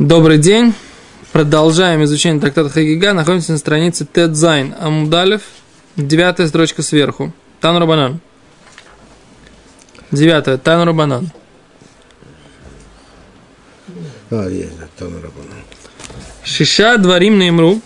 Добрый 0.00 0.38
день. 0.38 0.74
Продолжаем 1.30 2.02
изучение 2.02 2.40
трактата 2.40 2.68
Хагига. 2.68 3.12
Находимся 3.12 3.52
на 3.52 3.58
странице 3.58 4.04
Тедзайн 4.04 4.74
Амудалев. 4.80 5.42
Девятая 5.94 6.48
строчка 6.48 6.82
сверху. 6.82 7.32
Танура 7.60 7.86
банан. 7.86 8.20
Девятая. 10.10 10.58
Танура 10.58 10.92
банан. 10.92 11.30
А, 14.32 14.48
есть, 14.48 14.76
да, 14.80 14.88
Танура 14.98 15.28
банан. 15.28 15.62
Шиша 16.42 16.96
дворим 16.98 17.38
на 17.38 17.48
имру. 17.48 17.80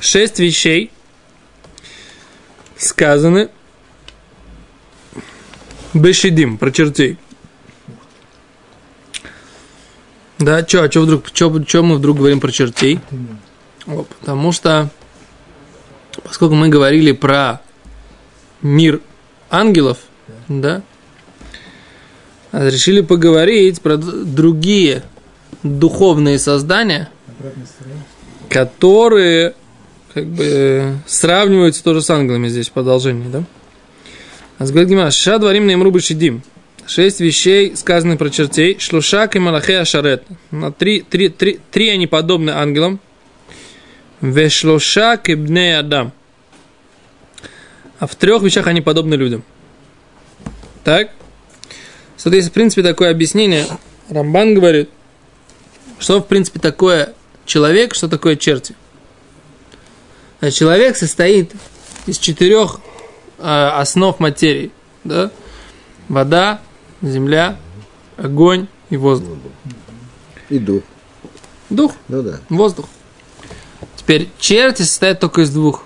Шесть 0.00 0.40
вещей 0.40 0.90
сказаны 2.76 3.48
Бешидим, 5.94 6.58
про 6.58 6.72
чертей. 6.72 7.16
Да, 10.38 10.62
чё, 10.62 10.82
а 10.82 10.88
чё 10.88 11.02
вдруг, 11.02 11.30
чё, 11.30 11.62
чё 11.62 11.82
мы 11.82 11.96
вдруг 11.96 12.18
говорим 12.18 12.40
про 12.40 12.50
чертей? 12.50 13.00
О, 13.86 14.04
потому 14.20 14.52
что, 14.52 14.90
поскольку 16.22 16.54
мы 16.54 16.68
говорили 16.68 17.12
про 17.12 17.60
мир 18.62 19.00
ангелов, 19.50 19.98
да, 20.48 20.82
решили 22.52 23.00
поговорить 23.00 23.80
про 23.80 23.96
другие 23.96 25.02
духовные 25.62 26.38
создания, 26.38 27.10
которые 28.48 29.54
как 30.14 30.26
бы 30.26 30.96
сравниваются 31.06 31.82
тоже 31.82 32.00
с 32.02 32.10
ангелами 32.10 32.48
здесь 32.48 32.68
в 32.68 32.72
продолжении, 32.72 33.28
да? 33.28 33.44
А 34.58 34.64
говорит 34.64 34.88
Гимара, 34.88 35.10
ша 35.10 35.38
дворим 35.38 35.66
на 35.66 35.74
имру 35.74 35.90
бешидим. 35.90 36.42
Шесть 36.86 37.20
вещей 37.20 37.74
сказаны 37.76 38.18
про 38.18 38.28
чертей. 38.28 38.78
Шлушак 38.78 39.36
и 39.36 39.38
Малахе 39.38 39.78
Ашарет. 39.78 40.24
На 40.50 40.70
три, 40.70 41.00
три, 41.00 41.30
три, 41.30 41.60
три 41.70 41.88
они 41.88 42.06
подобны 42.06 42.50
ангелам. 42.50 43.00
Вешлушак 44.20 45.28
и 45.28 45.34
Бне 45.34 45.78
Адам. 45.78 46.12
А 47.98 48.06
в 48.06 48.14
трех 48.16 48.42
вещах 48.42 48.66
они 48.66 48.82
подобны 48.82 49.14
людям. 49.14 49.42
Так? 50.82 51.10
Что 52.18 52.30
есть, 52.30 52.48
в 52.48 52.52
принципе, 52.52 52.82
такое 52.82 53.10
объяснение. 53.10 53.66
Рамбан 54.10 54.54
говорит, 54.54 54.90
что, 55.98 56.20
в 56.20 56.26
принципе, 56.26 56.60
такое 56.60 57.14
человек, 57.46 57.94
что 57.94 58.08
такое 58.08 58.36
черти. 58.36 58.74
А 60.40 60.50
человек 60.50 60.96
состоит 60.96 61.52
из 62.06 62.18
четырех 62.18 62.80
э, 63.38 63.42
основ 63.42 64.20
материи. 64.20 64.70
Да? 65.04 65.30
Вода, 66.08 66.60
земля, 67.04 67.56
огонь 68.16 68.66
и 68.90 68.96
воздух. 68.96 69.36
И 70.50 70.58
дух. 70.58 70.82
Дух, 71.70 71.92
Ну 72.08 72.22
да. 72.22 72.40
воздух. 72.48 72.86
Теперь 73.96 74.28
черти 74.38 74.82
состоят 74.82 75.20
только 75.20 75.42
из 75.42 75.50
двух. 75.50 75.84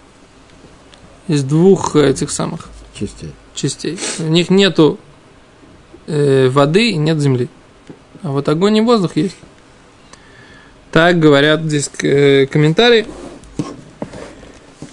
Из 1.29 1.45
двух 1.45 1.95
этих 1.95 2.31
самых 2.31 2.69
Частей. 2.95 3.33
частей. 3.55 3.99
У 4.19 4.25
них 4.25 4.51
нету 4.51 4.99
э, 6.07 6.49
воды 6.49 6.91
и 6.91 6.97
нет 6.97 7.19
земли. 7.21 7.49
А 8.23 8.31
вот 8.33 8.49
огонь 8.49 8.77
и 8.77 8.81
воздух 8.81 9.17
есть. 9.17 9.37
Так 10.91 11.19
говорят 11.21 11.63
здесь 11.63 11.91
э, 12.03 12.47
комментарии. 12.47 13.07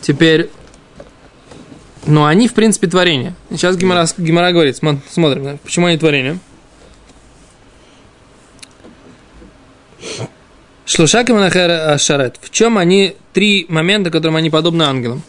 Теперь, 0.01 0.51
ну 2.05 2.25
они 2.25 2.47
в 2.47 2.53
принципе 2.53 2.87
творения. 2.87 3.35
Сейчас 3.49 3.77
Гимара, 3.77 4.05
Гимара 4.17 4.51
говорит, 4.51 4.81
смо- 4.81 4.99
смотрим, 5.09 5.43
да, 5.43 5.57
почему 5.63 5.87
они 5.87 5.97
творения. 5.97 6.39
Шлушак 10.85 11.29
и 11.29 11.33
Манахер 11.33 11.71
Ашарет. 11.71 12.37
В 12.41 12.51
чем 12.51 12.77
они, 12.77 13.15
три 13.33 13.65
момента, 13.69 14.11
которым 14.11 14.35
они 14.35 14.49
подобны 14.49 14.83
ангелам. 14.83 15.23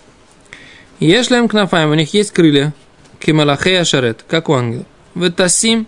Ешлем 1.01 1.49
кнафаем, 1.49 1.91
у 1.91 1.95
них 1.95 2.13
есть 2.15 2.31
крылья, 2.31 2.75
кималахе 3.21 3.81
ашарет, 3.81 4.25
как 4.29 4.49
у 4.49 4.55
ангелов. 4.55 4.87
Ветасим, 5.15 5.87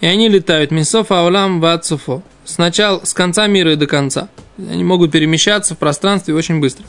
и 0.00 0.06
они 0.06 0.28
летают, 0.28 0.70
мисоф 0.70 1.10
аулам 1.10 1.60
ватсуфо. 1.60 2.22
Сначала, 2.44 3.04
с 3.04 3.14
конца 3.14 3.46
мира 3.46 3.72
и 3.72 3.76
до 3.76 3.86
конца. 3.86 4.28
Они 4.58 4.82
могут 4.82 5.12
перемещаться 5.12 5.74
в 5.74 5.78
пространстве 5.78 6.34
очень 6.34 6.60
быстро. 6.60 6.84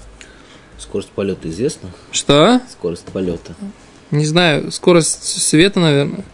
Скорость 0.83 1.09
полета 1.11 1.49
известна? 1.49 1.89
Что? 2.11 2.59
Скорость 2.69 3.05
полета. 3.05 3.55
Не 4.11 4.25
знаю, 4.25 4.69
скорость 4.69 5.23
света, 5.23 5.79
наверное. 5.79 6.25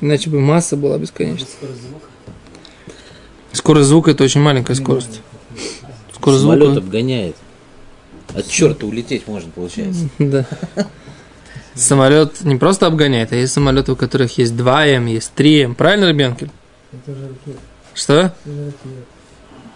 Иначе 0.00 0.28
бы 0.28 0.40
масса 0.40 0.76
была 0.76 0.98
бесконечна. 0.98 1.46
Скорость 3.52 3.88
звука 3.88 4.10
это 4.10 4.24
очень 4.24 4.40
маленькая 4.40 4.74
скорость. 4.74 5.20
Скорость 6.14 6.42
Самолет 6.42 6.64
звука. 6.64 6.80
обгоняет. 6.80 7.36
От 8.34 8.48
черта 8.48 8.86
улететь 8.86 9.28
можно, 9.28 9.50
получается. 9.52 10.08
Да. 10.18 10.44
Самолет 11.74 12.40
не 12.42 12.56
просто 12.56 12.86
обгоняет, 12.86 13.30
а 13.32 13.36
есть 13.36 13.52
самолеты, 13.52 13.92
у 13.92 13.96
которых 13.96 14.36
есть 14.36 14.52
2М, 14.54 15.08
есть 15.08 15.30
3М. 15.36 15.76
Правильно, 15.76 16.06
Ребенкин? 16.06 16.50
Что? 17.94 18.34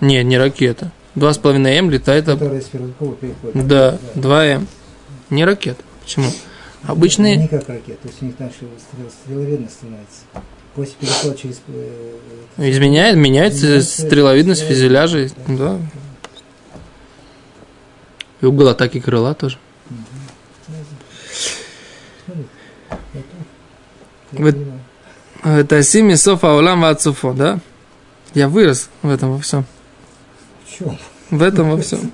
Нет, 0.01 0.25
не 0.27 0.37
ракета. 0.37 0.91
2,5М 1.17 1.91
летает... 1.91 2.29
об- 2.29 2.39
которые 2.39 2.63
с 2.63 2.67
Свердлкова 2.67 3.15
переходят. 3.17 3.67
Да, 3.67 3.99
2М. 4.15 4.67
Не 5.31 5.45
ракета. 5.45 5.83
Почему? 6.03 6.27
Обычные... 6.85 7.37
Не 7.37 7.49
как 7.49 7.69
ракета, 7.69 7.99
то 8.03 8.09
есть 8.09 8.23
у 8.23 8.25
них 8.27 8.37
дальше 8.37 8.57
стрел, 8.79 9.09
стреловидно 9.11 9.69
становится. 9.69 10.21
После 10.75 10.95
перехода 11.01 11.37
через... 11.37 11.61
э, 11.69 12.17
Изменяет, 12.59 13.17
меняется 13.17 13.67
Меняется 13.67 13.93
стреловидность 14.07 14.63
стреловидность. 14.63 14.65
фюзеляжа. 14.67 15.29
Да. 15.49 15.79
И 18.41 18.47
угол 18.47 18.69
атаки 18.69 18.99
крыла 18.99 19.35
тоже. 19.35 19.59
Это 25.45 25.83
Сими 25.83 26.15
Софа 26.15 26.55
Улам 26.55 26.81
Вацуфо, 26.83 27.33
да? 27.33 27.59
Я 28.35 28.49
вырос 28.49 28.89
в 29.03 29.11
этом 29.11 29.33
во 29.35 29.41
всем. 29.41 29.65
В 30.73 30.79
чем? 30.79 30.99
В 31.31 31.43
этом 31.43 31.71
во 31.71 31.81
всем. 31.81 32.13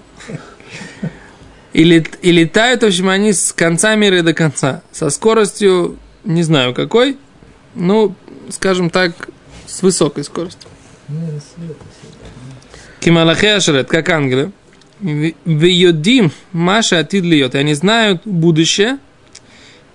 И, 1.72 1.84
лет- 1.84 2.18
и 2.22 2.32
летают, 2.32 2.82
в 2.82 2.86
общем, 2.86 3.08
они 3.08 3.32
с 3.32 3.52
конца 3.52 3.94
мира 3.94 4.18
и 4.18 4.22
до 4.22 4.32
конца. 4.32 4.82
Со 4.90 5.10
скоростью, 5.10 5.98
не 6.24 6.42
знаю 6.42 6.74
какой, 6.74 7.18
ну, 7.74 8.14
скажем 8.50 8.90
так, 8.90 9.28
с 9.66 9.82
высокой 9.82 10.24
скоростью. 10.24 10.68
Свет. 11.08 11.76
Кималахе 13.00 13.54
Ашрет, 13.54 13.88
как 13.88 14.08
ангелы. 14.08 14.52
Виюдим 15.00 16.32
Маша 16.52 16.98
Атид 16.98 17.22
льет. 17.24 17.54
И 17.54 17.58
они 17.58 17.74
знают 17.74 18.22
будущее. 18.24 18.98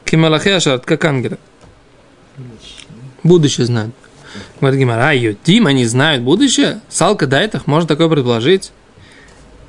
Кималахе 0.05 0.55
Ашрет, 0.55 0.85
как 0.85 1.03
ангелы. 1.05 1.37
Будущее 3.23 3.65
знают. 3.67 3.93
Говорит 4.59 4.79
Гимара, 4.79 5.13
Юдим, 5.13 5.67
они 5.67 5.85
знают 5.85 6.23
будущее? 6.23 6.81
Салка 6.89 7.27
дайтах, 7.27 7.67
можно 7.67 7.87
такое 7.87 8.09
предположить. 8.09 8.71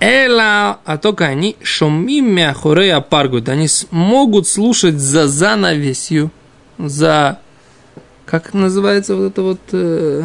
Эла, 0.00 0.80
а 0.84 0.98
только 0.98 1.24
они 1.24 1.56
шумим 1.62 2.34
мяхурея 2.34 3.00
паргут. 3.00 3.48
Они 3.48 3.68
смогут 3.68 4.46
слушать 4.48 4.98
за 4.98 5.28
занавесью, 5.28 6.30
за... 6.78 7.38
Как 8.26 8.54
называется 8.54 9.16
вот 9.16 9.32
это 9.32 9.42
вот... 9.42 9.60
э, 9.72 10.24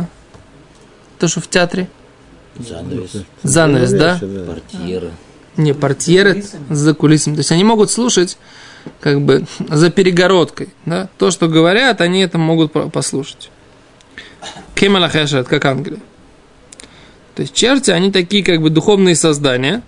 то, 1.20 1.28
что 1.28 1.42
в 1.42 1.48
театре? 1.48 1.90
Занавес, 2.58 3.24
Занавес, 3.44 3.92
да? 3.92 4.20
портьеры. 4.48 5.12
Не, 5.58 5.74
портьеры 5.74 6.44
за 6.70 6.94
кулисами. 6.94 7.36
То 7.36 7.40
есть 7.40 7.52
они 7.52 7.64
могут 7.64 7.92
слушать 7.92 8.38
как 9.02 9.22
бы 9.22 9.46
за 9.70 9.90
перегородкой. 9.90 10.70
Да? 10.86 11.10
То, 11.18 11.32
что 11.32 11.48
говорят, 11.48 12.02
они 12.02 12.22
это 12.22 12.38
могут 12.38 12.72
по- 12.72 12.90
послушать. 12.90 13.50
Кемалахешат, 14.76 15.48
как 15.48 15.66
ангелы. 15.66 16.00
То 17.36 17.44
есть 17.44 17.54
черти, 17.54 17.92
они 17.92 18.12
такие 18.12 18.44
как 18.44 18.62
бы 18.62 18.70
духовные 18.70 19.16
создания, 19.16 19.82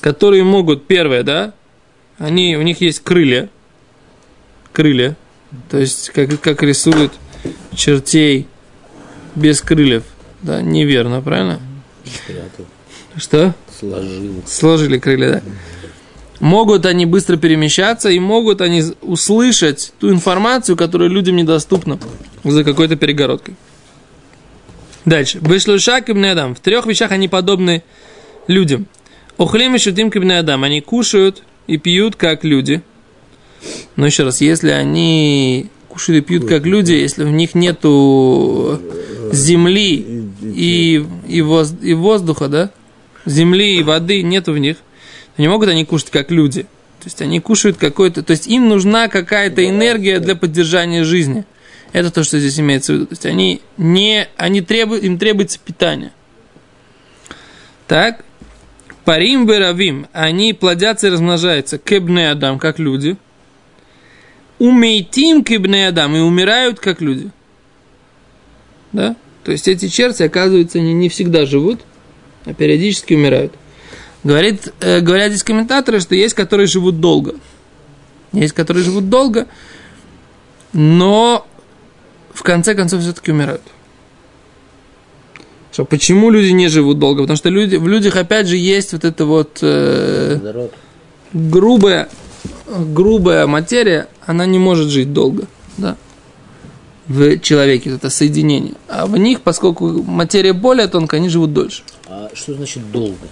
которые 0.00 0.44
могут, 0.44 0.86
первое, 0.86 1.22
да, 1.22 1.54
они, 2.18 2.56
у 2.56 2.62
них 2.62 2.80
есть 2.80 3.00
крылья, 3.00 3.50
крылья, 4.72 5.16
то 5.70 5.78
есть 5.78 6.10
как, 6.10 6.40
как 6.40 6.62
рисуют 6.62 7.12
чертей 7.74 8.48
без 9.34 9.60
крыльев, 9.60 10.02
да, 10.42 10.60
неверно, 10.60 11.20
правильно? 11.20 11.60
Спрятал, 12.04 12.66
Что? 13.16 13.54
сложил. 13.78 14.42
Сложили 14.46 14.98
крылья, 14.98 15.34
да. 15.34 15.42
Могут 16.40 16.84
они 16.84 17.06
быстро 17.06 17.36
перемещаться 17.36 18.10
и 18.10 18.18
могут 18.18 18.60
они 18.60 18.82
услышать 19.02 19.92
ту 20.00 20.10
информацию, 20.10 20.76
которая 20.76 21.08
людям 21.08 21.36
недоступна 21.36 21.98
за 22.44 22.64
какой-то 22.64 22.96
перегородкой. 22.96 23.54
Дальше. 25.04 25.38
Вышлюшак 25.40 26.08
и 26.08 26.26
адам. 26.26 26.54
В 26.54 26.60
трех 26.60 26.86
вещах 26.86 27.12
они 27.12 27.28
подобны 27.28 27.82
людям. 28.46 28.86
Охлим 29.36 29.74
и 29.74 29.78
шутим 29.78 30.10
кибне 30.10 30.38
адам. 30.38 30.64
Они 30.64 30.80
кушают 30.80 31.42
и 31.66 31.76
пьют 31.76 32.16
как 32.16 32.44
люди. 32.44 32.82
Но 33.96 34.06
еще 34.06 34.24
раз, 34.24 34.40
если 34.40 34.70
они 34.70 35.68
кушают 35.88 36.24
и 36.24 36.26
пьют 36.26 36.46
как 36.46 36.66
люди, 36.66 36.92
если 36.92 37.24
в 37.24 37.30
них 37.30 37.54
нету 37.54 38.80
земли 39.32 40.30
и, 40.42 41.04
и, 41.28 41.42
воз, 41.42 41.74
и 41.80 41.94
воздуха, 41.94 42.48
да, 42.48 42.70
земли 43.26 43.78
и 43.78 43.82
воды 43.82 44.22
нету 44.22 44.52
в 44.52 44.58
них, 44.58 44.76
то 45.36 45.42
не 45.42 45.48
могут 45.48 45.68
они 45.68 45.84
кушать 45.84 46.10
как 46.10 46.30
люди. 46.30 46.62
То 46.62 47.06
есть 47.06 47.20
они 47.20 47.40
кушают 47.40 47.76
какой-то... 47.76 48.22
То 48.22 48.30
есть 48.30 48.46
им 48.46 48.68
нужна 48.68 49.08
какая-то 49.08 49.68
энергия 49.68 50.20
для 50.20 50.36
поддержания 50.36 51.04
жизни. 51.04 51.44
Это 51.94 52.10
то, 52.10 52.24
что 52.24 52.40
здесь 52.40 52.58
имеется 52.58 52.92
в 52.92 52.96
виду. 52.96 53.06
То 53.06 53.12
есть 53.12 53.24
они 53.24 53.62
не... 53.76 54.26
Они 54.36 54.60
требуют, 54.60 55.04
им 55.04 55.16
требуется 55.16 55.60
питание. 55.64 56.12
Так. 57.86 58.24
Парим 59.04 59.46
веравим. 59.46 60.08
Они 60.12 60.52
плодятся 60.54 61.06
и 61.06 61.10
размножаются. 61.10 61.78
Кебне 61.78 62.32
Адам, 62.32 62.58
как 62.58 62.80
люди. 62.80 63.16
Умейтим 64.58 65.44
кебне 65.44 65.86
Адам. 65.86 66.16
И 66.16 66.18
умирают, 66.18 66.80
как 66.80 67.00
люди. 67.00 67.30
Да? 68.90 69.14
То 69.44 69.52
есть 69.52 69.68
эти 69.68 69.86
черти, 69.86 70.24
оказывается, 70.24 70.80
они 70.80 70.94
не 70.94 71.08
всегда 71.08 71.46
живут, 71.46 71.82
а 72.44 72.54
периодически 72.54 73.14
умирают. 73.14 73.54
Говорит, 74.24 74.72
э, 74.80 74.98
говорят 74.98 75.30
здесь 75.30 75.44
комментаторы, 75.44 76.00
что 76.00 76.16
есть, 76.16 76.34
которые 76.34 76.66
живут 76.66 76.98
долго. 76.98 77.36
Есть, 78.32 78.52
которые 78.54 78.82
живут 78.82 79.08
долго, 79.08 79.46
но 80.72 81.46
в 82.34 82.42
конце 82.42 82.74
концов 82.74 83.00
все-таки 83.00 83.32
умирают. 83.32 83.62
Что, 85.72 85.84
почему 85.84 86.30
люди 86.30 86.50
не 86.50 86.68
живут 86.68 86.98
долго? 86.98 87.22
Потому 87.22 87.36
что 87.36 87.48
люди, 87.48 87.76
в 87.76 87.88
людях 87.88 88.16
опять 88.16 88.46
же 88.46 88.56
есть 88.56 88.92
вот 88.92 89.04
эта 89.04 89.24
вот 89.24 89.58
э, 89.62 90.68
грубая, 91.32 92.08
грубая 92.66 93.46
материя, 93.46 94.08
она 94.24 94.46
не 94.46 94.58
может 94.58 94.88
жить 94.88 95.12
долго. 95.12 95.46
Да? 95.76 95.96
В 97.06 97.38
человеке 97.38 97.90
вот 97.90 97.98
это 97.98 98.10
соединение. 98.10 98.74
А 98.88 99.06
в 99.06 99.16
них, 99.16 99.40
поскольку 99.40 100.02
материя 100.04 100.52
более 100.52 100.86
тонкая, 100.86 101.20
они 101.20 101.28
живут 101.28 101.52
дольше. 101.52 101.82
А 102.06 102.30
что 102.34 102.54
значит 102.54 102.90
долго? 102.92 103.26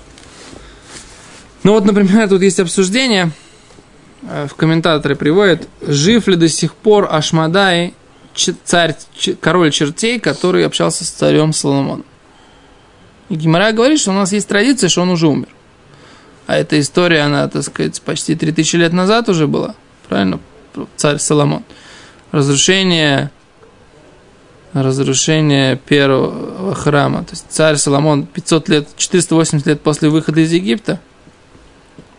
Ну 1.62 1.72
вот, 1.72 1.84
например, 1.84 2.28
тут 2.28 2.42
есть 2.42 2.58
обсуждение, 2.58 3.30
э, 4.22 4.46
в 4.48 4.54
комментаторы 4.54 5.14
приводят, 5.14 5.68
жив 5.80 6.26
ли 6.26 6.34
до 6.34 6.48
сих 6.48 6.74
пор 6.74 7.08
Ашмадай, 7.10 7.94
царь, 8.64 8.96
король 9.40 9.70
чертей, 9.70 10.18
который 10.18 10.66
общался 10.66 11.04
с 11.04 11.08
царем 11.08 11.52
Соломоном. 11.52 12.04
И 13.28 13.34
Гимара 13.34 13.72
говорит, 13.72 14.00
что 14.00 14.10
у 14.10 14.14
нас 14.14 14.32
есть 14.32 14.48
традиция, 14.48 14.88
что 14.88 15.02
он 15.02 15.10
уже 15.10 15.28
умер. 15.28 15.48
А 16.46 16.56
эта 16.56 16.78
история, 16.80 17.20
она, 17.20 17.48
так 17.48 17.62
сказать, 17.62 18.00
почти 18.02 18.34
3000 18.34 18.76
лет 18.76 18.92
назад 18.92 19.28
уже 19.28 19.46
была. 19.46 19.74
Правильно? 20.08 20.40
Царь 20.96 21.18
Соломон. 21.18 21.64
Разрушение 22.30 23.30
разрушение 24.72 25.76
первого 25.76 26.74
храма. 26.74 27.24
То 27.24 27.32
есть 27.32 27.44
царь 27.50 27.76
Соломон 27.76 28.26
500 28.26 28.68
лет, 28.70 28.88
480 28.96 29.66
лет 29.66 29.82
после 29.82 30.08
выхода 30.08 30.40
из 30.40 30.52
Египта– 30.52 30.98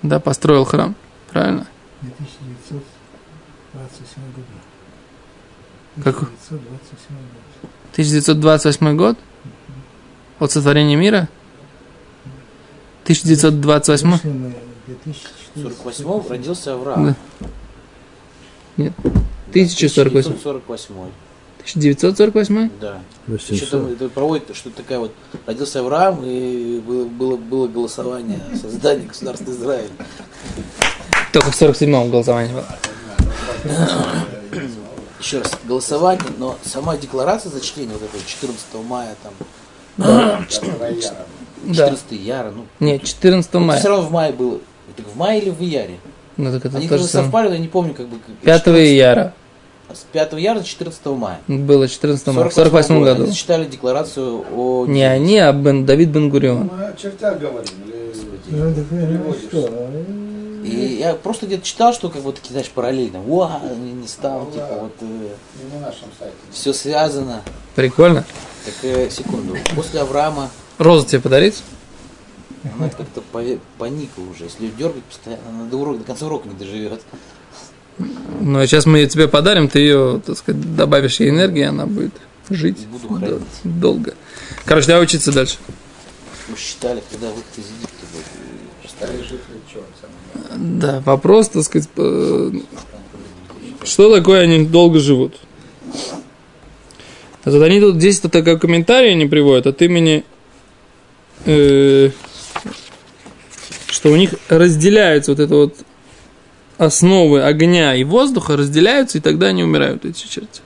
да, 0.03 0.19
построил 0.19 0.65
храм. 0.65 0.95
Правильно? 1.31 1.65
1927 2.01 4.23
год. 4.35 4.45
Как? 6.01 6.15
1927 6.15 7.15
год. 7.17 7.67
1928 7.91 8.97
год? 8.97 9.17
От 10.39 10.51
сотворения 10.51 10.95
мира? 10.95 11.29
1928? 13.03 14.11
Вышли 14.11 14.29
мы 14.29 14.49
в 14.49 14.53
2014 14.87 16.03
48 16.03 16.29
родился 16.29 16.73
Авраам. 16.73 17.05
Да. 17.07 17.15
Нет. 18.77 18.93
1048. 19.51 20.31
1948. 20.31 20.95
1948? 21.59 22.69
Да. 22.81 23.01
800. 23.27 23.57
Что-то 23.57 23.89
это 23.89 24.09
проводит, 24.09 24.55
что 24.55 24.69
такая 24.71 24.99
вот 24.99 25.13
родился 25.45 25.79
Авраам 25.79 26.23
и 26.25 26.79
было, 26.79 27.05
было, 27.05 27.37
было 27.37 27.67
голосование 27.67 28.39
о 28.51 28.57
создании 28.57 29.05
государства 29.05 29.51
Израиль. 29.51 29.89
Только 31.31 31.51
в 31.51 31.61
47-м 31.61 32.09
голосование 32.09 32.53
было. 32.53 32.65
Еще 35.23 35.39
раз, 35.39 35.51
голосование, 35.65 36.25
но 36.37 36.57
сама 36.65 36.97
декларация 36.97 37.49
зачтения 37.49 37.93
вот 37.93 38.01
этого 38.03 38.21
14 38.25 38.65
мая 38.85 39.15
там, 39.23 39.33
Да. 39.97 40.45
14 40.49 42.11
яра, 42.11 42.51
ну, 42.51 42.65
Нет, 42.81 43.03
14 43.03 43.49
все 43.49 43.59
мая. 43.59 43.81
равно 43.83 44.05
в 44.07 44.11
мае 44.11 44.33
было. 44.33 44.59
Это 44.95 45.07
в 45.07 45.15
мае 45.15 45.41
или 45.41 45.49
в 45.49 45.61
ияре? 45.61 45.97
Ну 46.35 46.51
так 46.51 46.65
это 46.65 46.77
Они 46.77 46.89
тоже 46.89 47.05
совпали, 47.05 47.53
я 47.53 47.57
не 47.57 47.69
помню, 47.69 47.93
как 47.93 48.07
бы. 48.07 48.17
как- 48.17 48.35
5 48.63 48.67
ияра. 48.67 49.33
С 49.93 49.99
5 50.11 50.33
яра 50.33 50.59
до 50.59 50.65
14 50.65 51.15
мая. 51.15 51.39
Было 51.47 51.87
14 51.87 52.27
мая. 52.27 52.49
В 52.49 52.53
48 52.53 52.87
48 52.87 53.03
году. 53.05 53.21
Они 53.23 53.31
зачитали 53.31 53.65
декларацию 53.65 54.43
о... 54.53 54.85
Не 54.87 55.03
они, 55.03 55.37
а 55.37 55.53
Бен, 55.53 55.85
Давид 55.85 56.09
Бен 56.09 56.29
Гурион. 56.29 56.69
Мы 56.75 56.85
о 56.87 56.93
чертях 56.97 57.39
говорим. 57.39 57.69
или- 57.85 58.13
Ну, 58.49 58.75
так, 58.75 58.85
ну, 58.91 59.33
что? 59.33 59.89
Э, 60.63 60.67
И 60.67 60.95
я 60.99 61.13
просто 61.15 61.45
где-то 61.45 61.65
читал, 61.65 61.93
что 61.93 62.09
как 62.09 62.21
вот 62.23 62.35
такие, 62.35 62.51
знаешь, 62.51 62.69
параллельно. 62.69 63.21
Уа, 63.25 63.61
не, 63.77 63.91
не 63.91 64.07
стал, 64.07 64.45
Ну 64.45 64.51
типа, 64.51 64.67
да. 64.69 64.77
вот 64.79 64.93
Не 65.01 65.73
на 65.79 65.87
нашем 65.87 66.09
сайте. 66.17 66.35
все 66.51 66.73
связано. 66.73 67.41
Прикольно. 67.75 68.25
Так, 68.65 68.73
э, 68.83 69.09
секунду. 69.09 69.57
После 69.75 69.99
Авраама 70.01 70.49
Розу 70.77 71.05
тебе 71.05 71.21
подарить? 71.21 71.61
она 72.77 72.89
как-то 72.89 73.21
поникла 73.77 74.23
уже. 74.31 74.45
Если 74.45 74.63
ее 74.65 74.71
дергать 74.77 75.03
постоянно, 75.03 75.41
она 75.49 75.65
до, 75.65 75.77
урока, 75.77 75.99
до 75.99 76.05
конца 76.05 76.25
урока 76.27 76.47
не 76.47 76.55
доживет. 76.55 77.01
Ну, 78.39 78.59
а 78.59 78.65
сейчас 78.65 78.85
мы 78.85 78.99
ее 78.99 79.07
тебе 79.07 79.27
подарим, 79.27 79.67
ты 79.67 79.79
ее, 79.79 80.21
так 80.25 80.37
сказать, 80.37 80.75
добавишь 80.75 81.19
ей 81.19 81.29
энергии, 81.29 81.63
она 81.63 81.85
будет 81.85 82.13
жить 82.49 82.87
буду 82.87 83.07
хранить. 83.15 83.41
долго. 83.63 84.15
Короче, 84.65 84.87
давай 84.87 85.03
учиться 85.03 85.31
дальше. 85.31 85.57
Мы 86.47 86.55
считали, 86.57 87.03
когда 87.11 87.27
выход 87.27 87.43
из 87.57 87.65
Египта 87.65 88.05
был. 88.13 88.19
Да, 90.55 91.01
вопрос, 91.05 91.49
так 91.49 91.63
сказать, 91.63 91.89
э, 91.97 92.51
что 93.83 94.15
такое 94.15 94.41
они 94.41 94.65
долго 94.65 94.99
живут? 94.99 95.35
Тут 97.43 97.61
они 97.61 97.79
тут 97.81 97.95
здесь 97.95 98.21
-то 98.21 98.29
такой 98.29 98.57
комментарий 98.59 99.11
они 99.11 99.25
приводят 99.25 99.67
от 99.67 99.81
имени, 99.81 100.23
э, 101.45 102.11
что 103.87 104.11
у 104.11 104.15
них 104.15 104.35
разделяются 104.49 105.31
вот 105.31 105.39
это 105.39 105.55
вот 105.55 105.75
основы 106.77 107.43
огня 107.43 107.95
и 107.95 108.03
воздуха 108.03 108.55
разделяются, 108.55 109.17
и 109.17 109.21
тогда 109.21 109.47
они 109.47 109.63
умирают, 109.63 110.05
эти 110.05 110.27
черти. 110.27 110.61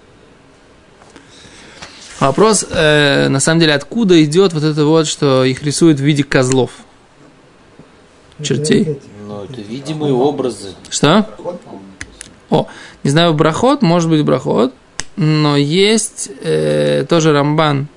Вопрос, 2.20 2.66
э, 2.70 3.28
на 3.30 3.40
самом 3.40 3.60
деле, 3.60 3.74
откуда 3.74 4.24
идет 4.24 4.54
вот 4.54 4.64
это 4.64 4.86
вот, 4.86 5.08
что 5.08 5.44
их 5.44 5.62
рисуют 5.64 6.00
в 6.00 6.04
виде 6.04 6.24
козлов? 6.24 6.72
Чертей. 8.44 9.00
Ну, 9.28 9.44
это 9.44 9.62
видимые 9.62 10.14
образы. 10.14 10.70
Что? 10.90 11.28
О, 12.50 12.68
не 13.04 13.10
знаю, 13.10 13.34
брахот, 13.34 13.82
может 13.82 14.10
быть 14.10 14.24
брахот, 14.24 14.74
но 15.16 15.58
есть 15.58 16.30
э, 16.42 17.06
тоже 17.10 17.34
Рамбан 17.34 17.88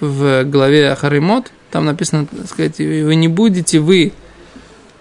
в 0.00 0.44
главе 0.44 0.94
Харимот, 0.94 1.52
там 1.70 1.84
написано, 1.84 2.26
так 2.26 2.48
сказать, 2.48 2.78
вы 2.78 3.14
не 3.14 3.28
будете 3.28 3.80
вы 3.80 4.12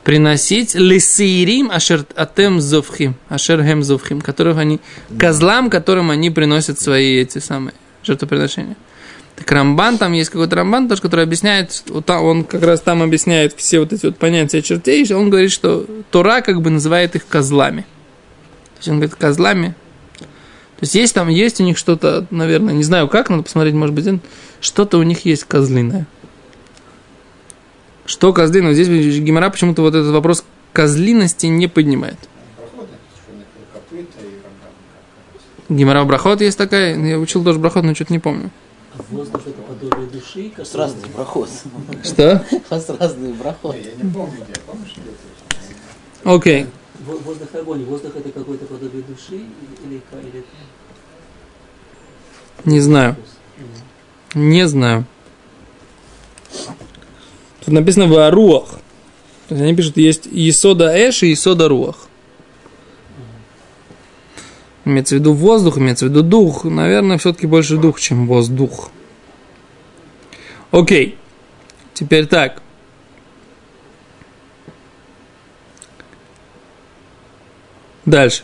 приносить 0.04 0.74
лисирим 0.76 1.70
ашер 1.70 2.06
атем 2.16 2.62
зовхим, 2.62 3.16
ашер 3.30 3.64
хем 3.64 3.84
зовхим, 3.84 4.22
которых 4.22 4.58
они, 4.58 4.80
козлам, 5.20 5.70
которым 5.70 6.12
они 6.12 6.30
приносят 6.30 6.80
свои 6.80 7.18
эти 7.18 7.40
самые 7.40 7.74
жертвоприношения. 8.04 8.78
Так 9.38 9.52
Рамбан, 9.52 10.00
там 10.00 10.14
есть 10.14 10.32
какой-то 10.32 10.56
Рамбан, 10.56 10.90
тоже, 10.90 11.00
который 11.00 11.24
объясняет, 11.24 11.84
вот 11.90 12.10
он 12.10 12.44
как 12.44 12.64
раз 12.64 12.82
там 12.82 13.04
объясняет 13.04 13.54
все 13.56 13.80
вот 13.80 13.94
эти 13.94 14.08
вот 14.08 14.18
понятия 14.18 14.64
чертей, 14.64 15.06
и 15.06 15.14
он 15.14 15.30
говорит, 15.30 15.52
что 15.52 15.86
Тора 16.10 16.42
как 16.42 16.60
бы 16.62 16.72
называет 16.72 17.16
их 17.16 17.28
козлами. 17.28 17.82
То 17.82 18.78
есть 18.78 18.90
он 18.90 18.96
говорит, 18.96 19.14
козлами. 19.14 19.76
То 20.20 20.82
есть 20.82 20.96
есть 20.96 21.14
там, 21.14 21.30
есть 21.30 21.62
у 21.62 21.64
них 21.64 21.78
что-то, 21.78 22.26
наверное, 22.32 22.74
не 22.74 22.84
знаю 22.84 23.08
как, 23.08 23.30
надо 23.30 23.44
посмотреть, 23.44 23.76
может 23.76 23.94
быть, 23.94 24.08
что-то 24.60 24.98
у 24.98 25.04
них 25.04 25.24
есть 25.26 25.44
козлиное. 25.44 26.08
Что 28.08 28.34
козлиное? 28.34 28.74
Здесь 28.74 28.88
Гимара 29.20 29.52
почему-то 29.52 29.84
вот 29.84 29.94
этот 29.94 30.12
вопрос 30.14 30.44
козлиности 30.74 31.46
не 31.46 31.68
поднимает. 31.68 32.18
Гимара 35.70 36.04
Брахот 36.06 36.42
есть 36.42 36.58
такая, 36.58 36.98
я 36.98 37.20
учил 37.20 37.44
тоже 37.44 37.60
Брахот, 37.60 37.84
но 37.84 37.94
что-то 37.94 38.14
не 38.14 38.20
помню. 38.20 38.50
Воздух 39.10 39.42
это 39.46 39.62
подобие 39.62 40.08
души, 40.08 40.50
который... 40.50 40.82
разный 40.82 41.10
проход. 41.10 41.50
Что? 42.04 42.46
У 42.52 42.74
вас 42.74 42.90
разный 42.90 43.34
проход. 43.34 43.76
Я 43.76 44.04
не 44.04 44.12
помню 44.12 44.38
где, 44.44 44.60
помнишь, 44.62 44.94
где 44.96 45.10
это? 45.10 46.36
Окей. 46.36 46.68
Во- 47.06 47.18
Воздух 47.18 47.48
огонь. 47.54 47.84
Воздух 47.86 48.16
это 48.16 48.30
какое-то 48.30 48.66
подобие 48.66 49.04
души 49.04 49.36
или, 49.86 50.02
или. 50.12 50.44
Не 52.66 52.80
знаю. 52.80 53.16
Не 54.34 54.68
знаю. 54.68 55.06
Тут 57.64 57.74
написано 57.74 58.08
в 58.08 58.18
Аруах. 58.18 58.80
То 59.48 59.56
есть 59.56 59.62
они 59.62 59.76
пишут, 59.76 59.98
есть 59.98 60.26
Есода 60.26 60.92
Эш 60.94 61.24
и 61.24 61.30
Есода 61.30 61.68
Руах. 61.68 62.07
Имеется 64.88 65.16
в 65.16 65.20
виду 65.20 65.34
воздух, 65.34 65.78
имеется 65.78 66.06
в 66.06 66.10
виду 66.10 66.24
дух. 66.24 66.64
Наверное, 66.64 67.18
все-таки 67.18 67.46
больше 67.46 67.76
дух, 67.76 68.00
чем 68.00 68.26
воздух. 68.26 68.90
Окей. 70.72 71.18
Теперь 71.94 72.26
так. 72.26 72.62
Дальше. 78.06 78.44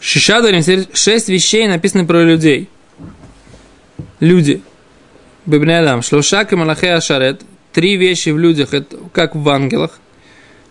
Шишадарим, 0.00 0.88
шесть 0.92 1.28
вещей 1.28 1.68
написаны 1.68 2.04
про 2.04 2.24
людей. 2.24 2.68
Люди. 4.18 4.60
Бибнеадам. 5.46 6.02
Шлоша 6.02 6.44
кемалахе 6.44 6.94
ашарет. 6.94 7.42
Три 7.72 7.96
вещи 7.96 8.30
в 8.30 8.38
людях, 8.40 8.74
это 8.74 8.96
как 9.12 9.36
в 9.36 9.48
ангелах. 9.48 10.00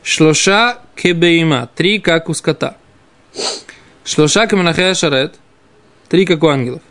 Шлоша 0.03 0.79
кебеима. 0.95 1.69
Три, 1.73 1.99
как 1.99 2.27
у 2.27 2.33
скота. 2.33 2.75
Шлоша 4.03 4.47
кемалахе 4.47 4.87
ашарет. 4.91 5.35
Три, 6.09 6.25
как 6.25 6.43
у 6.43 6.47
ангелов. 6.47 6.81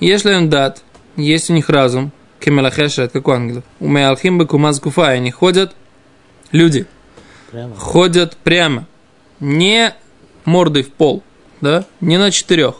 Если 0.00 0.34
он 0.34 0.48
дат, 0.50 0.82
есть 1.16 1.50
у 1.50 1.52
них 1.52 1.68
разум, 1.68 2.12
кемалахе 2.40 2.84
ашарет, 2.84 3.12
как 3.12 3.26
у 3.28 3.32
ангелов. 3.32 3.64
У 3.80 3.88
меалхим 3.88 4.38
бекумаз 4.38 4.80
гуфа. 4.80 5.08
Они 5.08 5.30
ходят, 5.30 5.74
люди, 6.52 6.86
Прямо. 7.50 7.74
ходят 7.76 8.36
прямо. 8.36 8.86
Не 9.40 9.94
мордой 10.44 10.82
в 10.84 10.92
пол, 10.92 11.22
да? 11.60 11.84
Не 12.00 12.18
на 12.18 12.30
четырех, 12.30 12.76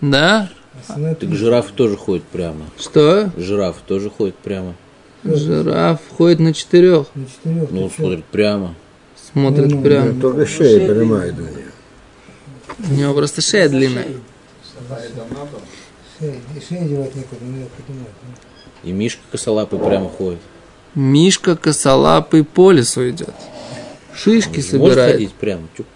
да? 0.00 0.50
Основное 0.80 1.14
Так 1.14 1.34
жирафы 1.34 1.72
тоже 1.74 1.96
ходят 1.96 2.24
прямо. 2.24 2.64
Что? 2.78 3.30
Жирафы 3.36 3.80
тоже 3.86 4.10
ходят 4.10 4.34
прямо. 4.36 4.74
Жираф 5.24 6.00
ходит 6.16 6.40
на 6.40 6.52
четырех, 6.52 7.06
на 7.14 7.26
четырех. 7.26 7.70
Ну, 7.70 7.88
чё? 7.88 7.94
смотрит 7.96 8.24
прямо. 8.24 8.74
смотрит 9.32 9.70
Ну, 9.70 9.76
ну, 9.76 9.82
прямо. 9.82 10.20
Только 10.20 10.46
шея 10.46 10.88
прямая 10.88 11.32
у 11.32 11.36
нее. 11.36 11.71
У 12.78 12.94
него 12.94 13.14
просто 13.14 13.40
шея 13.40 13.68
длинная. 13.68 14.06
Шея, 16.18 16.34
и 16.70 16.88
девать 16.88 17.14
некуда, 17.14 17.44
Мишка 18.82 19.20
косолапый 19.30 19.78
прямо 19.78 20.08
ходит. 20.08 20.40
Мишка 20.94 21.56
косолапый 21.56 22.44
по 22.44 22.70
лесу 22.72 23.08
идет. 23.08 23.34
Шишки 24.14 24.56
Может 24.56 24.70
собирает. 24.70 25.12
ходить 25.12 25.32
прямо. 25.32 25.68
Чук. 25.76 25.86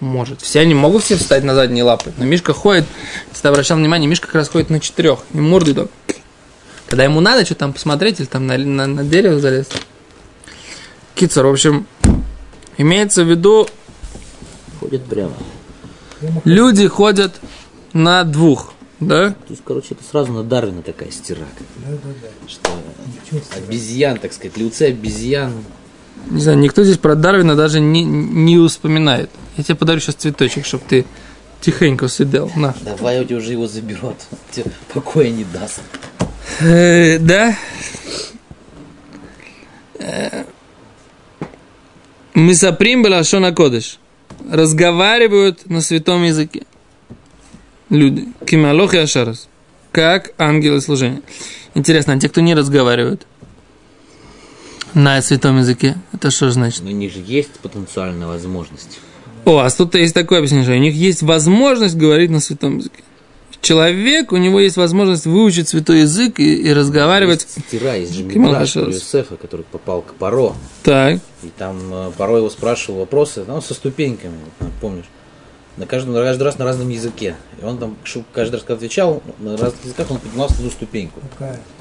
Может. 0.00 0.40
Все 0.40 0.60
они 0.60 0.74
могут 0.74 1.04
все 1.04 1.16
встать 1.16 1.44
на 1.44 1.54
задние 1.54 1.84
лапы. 1.84 2.12
Но 2.16 2.24
Мишка 2.24 2.52
ходит, 2.52 2.86
если 3.30 3.42
ты 3.42 3.48
обращал 3.48 3.78
внимание, 3.78 4.08
Мишка 4.08 4.26
как 4.26 4.36
раз 4.36 4.48
ходит 4.48 4.70
на 4.70 4.80
четырех. 4.80 5.20
И 5.32 5.38
морду 5.38 5.74
так. 5.74 5.88
Когда 6.86 7.04
ему 7.04 7.20
надо 7.20 7.44
что 7.44 7.54
там 7.54 7.72
посмотреть 7.72 8.20
или 8.20 8.26
там 8.26 8.46
на, 8.46 8.56
на, 8.58 8.86
на 8.86 9.04
дерево 9.04 9.38
залезть. 9.38 9.72
Кицер, 11.14 11.46
в 11.46 11.50
общем, 11.50 11.86
имеется 12.78 13.24
в 13.24 13.28
виду, 13.28 13.68
Ходит 14.80 15.04
прямо. 15.04 15.32
Люди 16.44 16.86
ходят 16.88 17.32
на 17.92 18.24
двух, 18.24 18.74
да? 19.00 19.30
То 19.30 19.50
есть, 19.50 19.62
короче, 19.64 19.88
это 19.94 20.04
сразу 20.04 20.32
на 20.32 20.42
Дарвина 20.42 20.82
такая 20.82 21.10
стира. 21.10 21.40
Да, 21.76 21.90
да, 21.90 22.10
да. 22.22 22.48
Что 22.48 22.70
обезьян, 23.56 24.18
так 24.18 24.32
сказать, 24.32 24.56
люция 24.56 24.88
обезьян. 24.88 25.52
Не 26.30 26.40
знаю, 26.40 26.58
никто 26.58 26.84
здесь 26.84 26.98
про 26.98 27.14
Дарвина 27.14 27.56
даже 27.56 27.80
не, 27.80 28.04
не 28.04 28.66
вспоминает. 28.68 29.30
Я 29.56 29.64
тебе 29.64 29.74
подарю 29.74 30.00
сейчас 30.00 30.14
цветочек, 30.16 30.64
чтобы 30.64 30.84
ты 30.88 31.04
тихонько 31.60 32.08
сидел. 32.08 32.50
На. 32.54 32.74
Давай 32.82 33.20
у 33.20 33.24
тебя 33.24 33.38
уже 33.38 33.52
его 33.52 33.66
заберу, 33.66 34.14
то 34.30 34.36
тебе 34.50 34.70
покоя 34.92 35.30
не 35.30 35.44
даст. 35.44 35.80
Э, 36.60 37.18
да. 37.18 37.56
Э, 39.98 40.44
Мисаприм 42.34 43.02
Белашона 43.02 43.52
Кодыш. 43.52 43.98
Разговаривают 44.52 45.70
на 45.70 45.80
святом 45.80 46.24
языке. 46.24 46.64
Люди. 47.88 48.28
Кималох 48.46 48.92
и 48.92 48.98
Ашарас. 48.98 49.48
Как 49.92 50.34
ангелы 50.36 50.82
служения. 50.82 51.22
Интересно, 51.72 52.12
а 52.12 52.20
те, 52.20 52.28
кто 52.28 52.42
не 52.42 52.54
разговаривают 52.54 53.26
на 54.92 55.22
святом 55.22 55.56
языке, 55.56 55.96
это 56.12 56.30
что 56.30 56.50
значит? 56.50 56.82
Но 56.82 56.90
у 56.90 56.92
них 56.92 57.14
же 57.14 57.20
есть 57.26 57.60
потенциальная 57.60 58.26
возможность. 58.26 59.00
О, 59.46 59.60
а 59.60 59.70
тут 59.70 59.94
есть 59.94 60.12
такое 60.12 60.40
объяснение, 60.40 60.66
что 60.66 60.74
у 60.74 60.78
них 60.78 60.94
есть 60.96 61.22
возможность 61.22 61.96
говорить 61.96 62.28
на 62.28 62.40
святом 62.40 62.76
языке. 62.76 63.02
Человек, 63.62 64.32
у 64.32 64.38
него 64.38 64.58
есть 64.58 64.76
возможность 64.76 65.24
выучить 65.24 65.68
святой 65.68 66.00
язык 66.00 66.40
и, 66.40 66.54
и 66.56 66.72
разговаривать. 66.72 67.46
Есть 67.54 67.68
стира, 67.68 67.92
Хашарас. 68.54 68.94
Юсефа, 68.96 69.36
который 69.36 69.64
попал 69.70 70.02
к 70.02 70.14
Паро. 70.14 70.54
Так. 70.82 71.20
И 71.44 71.48
там 71.56 71.78
э, 71.92 72.10
Паро 72.18 72.38
его 72.38 72.50
спрашивал 72.50 72.98
вопросы, 72.98 73.44
ну, 73.46 73.60
со 73.60 73.74
ступеньками, 73.74 74.34
помнишь? 74.80 75.04
На 75.76 75.86
каждом, 75.86 76.12
каждый 76.12 76.42
раз 76.42 76.58
на 76.58 76.64
разном 76.64 76.88
языке. 76.88 77.36
И 77.60 77.64
он 77.64 77.78
там 77.78 77.96
каждый 78.32 78.56
раз, 78.56 78.62
когда 78.62 78.74
отвечал, 78.74 79.22
на 79.38 79.56
разных 79.56 79.84
языках 79.84 80.10
он 80.10 80.18
поднимался 80.18 80.60
на 80.60 80.68
ступеньку. 80.68 81.20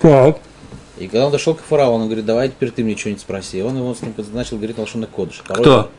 Так. 0.01 0.37
И 0.99 1.07
когда 1.07 1.25
он 1.25 1.31
дошел 1.31 1.55
к 1.55 1.61
фараону, 1.61 2.03
он 2.03 2.05
говорит, 2.05 2.27
давай 2.27 2.49
теперь 2.49 2.69
ты 2.69 2.83
мне 2.83 2.95
что-нибудь 2.95 3.21
спроси. 3.21 3.57
И 3.57 3.61
он 3.61 3.75
его 3.75 3.95
с 3.95 4.03
ним 4.03 4.13
начал 4.33 4.57
говорить 4.57 4.77
на 4.77 4.83
Лошона 4.83 5.07
Кодыш. 5.07 5.41
Кто? 5.43 5.89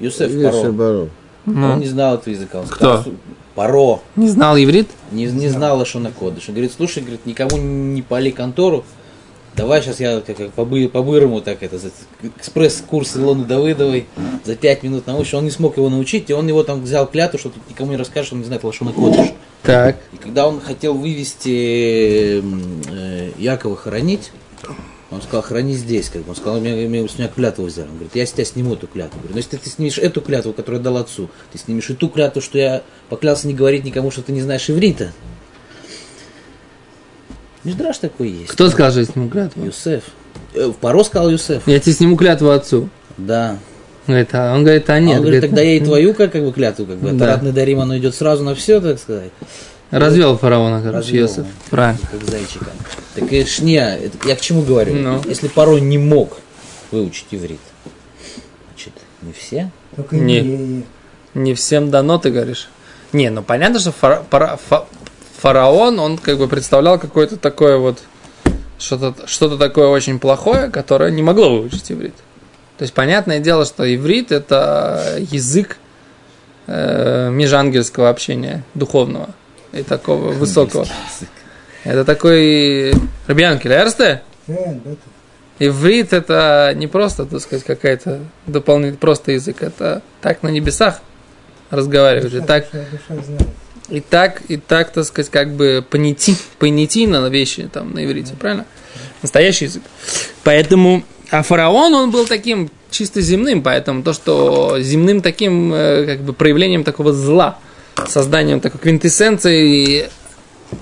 Юсеф 0.00 0.32
Если 0.32 0.72
Паро. 0.72 1.08
Ну, 1.46 1.72
Он 1.72 1.80
не 1.80 1.86
знал 1.86 2.14
этого 2.16 2.32
языка. 2.32 2.60
Он 2.60 2.66
Кто? 2.66 2.74
сказал, 2.76 3.04
«Су- 3.04 3.14
Паро. 3.54 4.00
не 4.16 4.28
знал 4.28 4.56
иврит? 4.56 4.88
Не, 5.12 5.24
не 5.26 5.48
знал 5.48 5.78
Лошона 5.78 6.12
Кодыш. 6.12 6.48
Он 6.48 6.54
говорит, 6.54 6.72
слушай, 6.76 7.00
говорит, 7.00 7.26
никому 7.26 7.56
не 7.56 8.02
пали 8.02 8.30
контору. 8.30 8.84
Давай 9.56 9.82
сейчас 9.82 9.98
я 9.98 10.20
как, 10.20 10.36
как 10.36 10.52
по-бы- 10.52 10.88
по-бырому 10.88 11.40
так 11.40 11.62
это, 11.64 11.76
за- 11.78 11.90
экспресс-курс 12.38 13.16
Илоны 13.16 13.44
Давыдовой 13.44 14.06
за 14.44 14.54
пять 14.54 14.82
минут 14.84 15.06
научил. 15.08 15.38
Он 15.38 15.44
не 15.44 15.50
смог 15.50 15.76
его 15.76 15.88
научить, 15.90 16.30
и 16.30 16.32
он 16.32 16.46
его 16.46 16.62
там 16.62 16.80
взял 16.82 17.06
клятву, 17.06 17.38
что 17.38 17.48
тут 17.50 17.68
никому 17.68 17.90
не 17.90 17.96
расскажет, 17.96 18.26
что 18.26 18.34
он 18.36 18.40
не 18.42 18.46
знает 18.46 18.62
Лошона 18.62 18.92
Кодыш. 18.92 19.32
Так. 19.64 19.96
И 20.12 20.16
когда 20.16 20.46
он 20.46 20.60
хотел 20.60 20.94
вывести 20.94 22.42
э, 22.90 23.30
Якова 23.38 23.76
хоронить, 23.76 24.30
он 25.10 25.22
сказал, 25.22 25.42
храни 25.42 25.74
здесь. 25.74 26.08
Как 26.08 26.22
бы. 26.22 26.30
Он 26.30 26.36
сказал, 26.36 26.60
меня, 26.60 26.86
меня, 26.86 27.08
с 27.08 27.18
меня 27.18 27.28
клятву 27.28 27.64
взяли. 27.64 27.88
Он 27.88 27.94
говорит, 27.94 28.14
я 28.14 28.24
с 28.26 28.32
тебя 28.32 28.44
сниму 28.44 28.74
эту 28.74 28.86
клятву. 28.86 29.18
Говорю, 29.18 29.32
ну 29.34 29.38
если 29.38 29.56
ты 29.56 29.68
снимешь 29.68 29.98
эту 29.98 30.20
клятву, 30.20 30.52
которую 30.52 30.80
я 30.80 30.84
дал 30.84 30.96
отцу, 30.98 31.28
ты 31.52 31.58
снимешь 31.58 31.90
и 31.90 31.94
ту 31.94 32.08
клятву, 32.08 32.40
что 32.40 32.58
я 32.58 32.82
поклялся 33.08 33.48
не 33.48 33.54
говорить 33.54 33.84
никому, 33.84 34.10
что 34.10 34.22
ты 34.22 34.32
не 34.32 34.40
знаешь 34.40 34.68
иврита. 34.70 35.12
Миждраш 37.64 37.98
такой 37.98 38.30
есть. 38.30 38.50
Кто 38.52 38.68
сказал, 38.70 38.90
что 38.90 39.00
я 39.00 39.06
сниму 39.06 39.28
клятву? 39.28 39.64
Юсеф. 39.64 40.04
Э, 40.54 40.66
В 40.68 40.74
Паро 40.74 41.02
сказал 41.02 41.30
Юсеф. 41.30 41.62
Я 41.66 41.78
тебе 41.80 41.92
сниму 41.92 42.16
клятву 42.16 42.50
отцу. 42.50 42.88
Да. 43.18 43.58
Говорит, 44.06 44.30
а 44.32 44.54
он 44.54 44.64
говорит, 44.64 44.88
а 44.88 44.94
А 44.94 45.00
нет. 45.00 45.16
он 45.16 45.22
говорит, 45.22 45.42
тогда 45.42 45.60
я 45.60 45.74
и 45.76 45.80
твою 45.80 46.14
как, 46.14 46.32
как 46.32 46.42
бы 46.42 46.52
клятву, 46.52 46.86
как 46.86 46.96
бы. 46.98 47.12
Да. 47.12 47.36
Дарим, 47.36 47.80
оно 47.80 47.98
идет 47.98 48.14
сразу 48.14 48.44
на 48.44 48.54
все, 48.54 48.80
так 48.80 48.98
сказать. 48.98 49.30
Развел 49.90 50.38
фараона, 50.38 50.80
короче, 50.82 50.98
Развел. 50.98 51.22
Йосиф. 51.22 51.46
Правильно. 51.70 52.00
как 52.10 52.24
зайчика. 52.24 52.70
Так 53.14 53.32
и 53.32 53.44
шня, 53.44 53.98
я 54.24 54.36
к 54.36 54.40
чему 54.40 54.62
говорю? 54.62 54.94
Ну. 54.94 55.22
Если 55.26 55.48
порой 55.48 55.80
не 55.80 55.98
мог 55.98 56.38
выучить 56.92 57.26
иврит, 57.32 57.60
значит, 58.68 58.92
не 59.22 59.32
все. 59.32 59.70
Только 59.96 60.16
Не. 60.16 60.36
евреи. 60.36 60.84
Не 61.34 61.54
всем 61.54 61.90
дано, 61.90 62.18
ты 62.18 62.30
говоришь. 62.30 62.68
Не, 63.12 63.30
ну 63.30 63.42
понятно, 63.42 63.80
что 63.80 63.90
фара- 63.90 64.22
пара- 64.30 64.58
фа- 64.68 64.86
фараон, 65.40 65.98
он 65.98 66.18
как 66.18 66.38
бы 66.38 66.46
представлял 66.48 66.98
какое-то 66.98 67.36
такое 67.36 67.76
вот 67.78 67.98
что-то 68.78 69.26
что 69.26 69.56
такое 69.58 69.88
очень 69.88 70.18
плохое, 70.18 70.70
которое 70.70 71.10
не 71.10 71.22
могло 71.22 71.50
выучить 71.50 71.90
иврит. 71.92 72.14
То 72.78 72.82
есть 72.82 72.94
понятное 72.94 73.40
дело, 73.40 73.64
что 73.66 73.84
иврит 73.92 74.32
это 74.32 75.16
язык 75.30 75.78
э, 76.66 77.28
межангельского 77.30 78.08
общения, 78.08 78.64
духовного 78.74 79.30
и 79.72 79.82
такого 79.82 80.32
высокого. 80.32 80.86
Это 81.84 82.04
такой? 82.04 82.92
Да, 84.46 84.74
да, 84.84 85.00
Иврит 85.58 86.14
это 86.14 86.72
не 86.74 86.86
просто, 86.86 87.26
так 87.26 87.40
сказать, 87.40 87.64
какая-то 87.64 88.20
дополнительный 88.46 88.98
просто 88.98 89.32
язык, 89.32 89.62
это 89.62 90.02
так 90.22 90.42
на 90.42 90.48
небесах 90.48 91.02
разговаривать, 91.68 92.32
и 92.32 92.36
душа, 92.36 92.46
так, 92.46 92.64
душа, 92.72 92.84
душа 92.90 93.22
знает. 93.22 93.48
и 93.90 94.00
так, 94.00 94.42
и 94.48 94.56
так, 94.56 94.90
так 94.90 95.04
сказать, 95.04 95.30
как 95.30 95.52
бы 95.52 95.84
понятий, 95.88 96.36
понятийно 96.58 97.28
вещи 97.28 97.68
там 97.70 97.92
на 97.92 98.04
иврите, 98.04 98.34
правильно? 98.38 98.64
Настоящий 99.20 99.66
язык. 99.66 99.82
Поэтому, 100.44 101.04
а 101.30 101.42
фараон, 101.42 101.94
он 101.94 102.10
был 102.10 102.26
таким 102.26 102.70
чисто 102.90 103.20
земным, 103.20 103.62
поэтому 103.62 104.02
то, 104.02 104.14
что 104.14 104.80
земным 104.80 105.20
таким, 105.20 105.74
э, 105.74 106.06
как 106.06 106.20
бы, 106.20 106.32
проявлением 106.32 106.84
такого 106.84 107.12
зла, 107.12 107.58
созданием 108.08 108.60
такой 108.60 108.80
квинтэссенции 108.80 110.08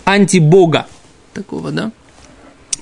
антибога 0.05 0.87
такого, 1.33 1.71
да? 1.71 1.93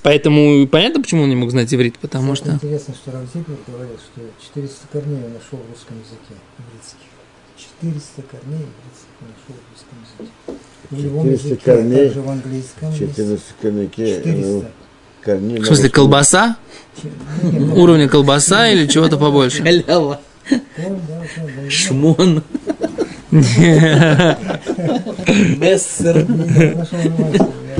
Поэтому 0.03 0.67
понятно, 0.69 1.03
почему 1.03 1.25
он 1.25 1.31
не 1.31 1.37
мог 1.37 1.51
знать 1.51 1.75
иврит, 1.75 1.99
потому 1.99 2.37
что... 2.37 2.53
Интересно, 2.53 2.95
что 2.95 3.11
Равзиглер 3.11 3.59
говорил, 3.67 3.97
что 3.97 4.23
400 4.55 4.87
корней 4.93 5.17
он 5.17 5.33
нашел 5.33 5.59
в 5.59 5.69
русском 5.69 5.97
языке 5.99 6.39
ивритских. 6.59 7.07
400 7.81 8.23
корней 8.23 8.67
ивритских 8.67 9.11
он 9.21 9.27
нашел 9.35 9.57
в 9.57 9.67
русском 9.73 9.99
языке. 10.07 10.31
В 10.91 11.03
любом 11.03 11.25
400 11.25 11.49
языке, 11.49 11.65
корней, 11.65 12.05
также 12.05 12.21
в 12.21 12.29
английском 12.29 12.91
есть 12.91 13.17
14 13.17 13.43
корняке, 13.61 14.23
ну, 14.25 14.33
400. 14.33 14.71
корней. 15.23 15.59
В 15.59 15.67
смысле, 15.67 15.91
колбаса? 15.91 16.57
Ну, 17.43 17.51
ну, 17.51 17.83
Уровня 17.83 18.09
колбаса 18.09 18.69
или 18.69 18.87
чего-то 18.87 19.17
побольше? 19.17 19.65
Шмон, 21.69 22.45
я- 23.41 24.39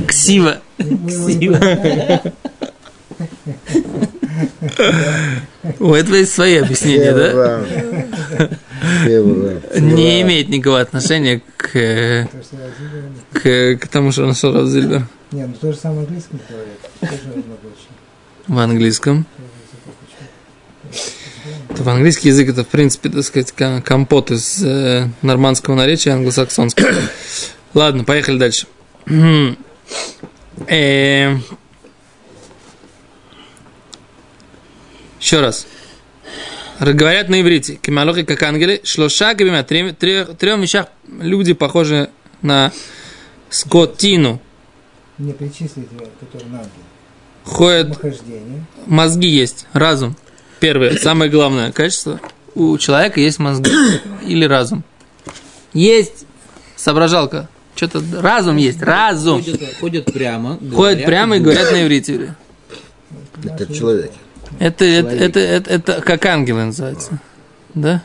Ксива. 0.07 0.57
Мы- 0.79 2.21
У 5.81 5.95
этого 5.95 6.17
есть 6.17 6.33
свои 6.33 6.57
объяснения, 6.57 7.13
да? 7.13 7.33
Не 9.81 10.23
имеет 10.23 10.49
никакого 10.49 10.81
отношения 10.81 11.43
к, 11.57 12.29
к, 13.33 13.77
к 13.77 13.89
тому, 13.89 14.13
что 14.13 14.27
нашел 14.27 14.53
Рав 14.53 14.67
Зильбер. 14.69 15.07
Не, 15.33 15.47
ну 15.47 15.55
то 15.61 15.73
же 15.73 15.79
самое 15.79 16.01
английском 16.03 16.41
говорят. 16.49 16.79
В 18.47 18.59
английском. 18.59 19.27
То 21.77 21.83
В 21.83 21.89
английский 21.89 22.29
язык 22.29 22.49
это, 22.49 22.65
в 22.65 22.69
принципе, 22.69 23.09
так 23.11 23.23
сказать, 23.25 23.53
ка- 23.53 23.83
компот 23.85 24.31
из 24.31 24.63
э, 24.65 25.09
нормандского 25.23 25.75
наречия 25.75 26.15
англосаксонского. 26.15 26.89
Ладно, 27.75 28.05
поехали 28.05 28.39
дальше. 28.39 28.67
Э, 30.69 31.37
Еще 35.21 35.41
раз. 35.41 35.67
Говорят 36.81 37.29
на 37.29 37.41
иврите, 37.41 37.77
кемалохи 37.77 38.23
как 38.23 38.43
ангелы, 38.43 38.81
шлоша 38.85 39.35
кабима, 39.35 39.63
трем 39.65 39.89
вещах 40.61 40.87
люди 41.21 41.53
похожи 41.55 42.11
на 42.43 42.71
скотину. 43.51 44.41
Мне 45.19 45.33
перечислить, 45.33 45.89
э, 45.99 46.05
которые 46.21 46.51
надо. 46.51 46.69
Ходят 47.45 47.87
Самохождение. 47.89 48.65
мозги 48.87 49.29
есть, 49.29 49.67
разум. 49.73 50.17
Первое, 50.61 50.97
самое 50.97 51.31
главное 51.31 51.73
качество. 51.73 52.21
У 52.55 52.77
человека 52.79 53.21
есть 53.21 53.39
мозги 53.39 53.71
или 54.27 54.45
разум. 54.45 54.85
Есть 55.73 56.27
соображалка. 56.77 57.49
Что-то 57.75 58.03
разум 58.23 58.57
есть, 58.57 58.83
разум. 58.83 59.43
Ходят, 59.43 59.61
ходят 59.81 60.13
прямо. 60.13 60.57
Ходят 60.57 60.71
говорят 60.71 61.05
прямо 61.05 61.37
и 61.37 61.41
говорят 61.41 61.73
на 61.73 61.85
иврите. 61.85 62.35
Это 63.45 63.73
человек. 63.75 64.13
Это, 64.59 64.85
это, 64.85 65.09
это, 65.11 65.41
это, 65.41 65.71
это 65.71 66.01
как 66.01 66.25
ангелы 66.25 66.65
называется. 66.65 67.21
Да? 67.75 68.03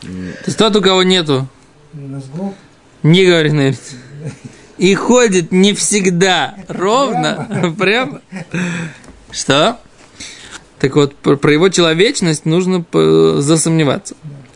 То 0.00 0.08
есть 0.46 0.56
тот, 0.56 0.74
у 0.76 0.80
кого 0.80 1.02
нету, 1.02 1.46
Мозгов. 1.92 2.54
не 3.02 3.26
говорит 3.26 3.52
на 3.52 3.68
иврите. 3.68 3.96
И 4.78 4.94
ходит 4.94 5.52
не 5.52 5.74
всегда 5.74 6.54
ровно, 6.68 7.74
прямо. 7.78 8.22
Что? 9.30 9.78
Так 10.78 10.94
вот, 10.96 11.14
про, 11.16 11.52
его 11.52 11.68
человечность 11.68 12.44
нужно 12.46 12.82
п- 12.82 13.40
засомневаться. 13.40 14.14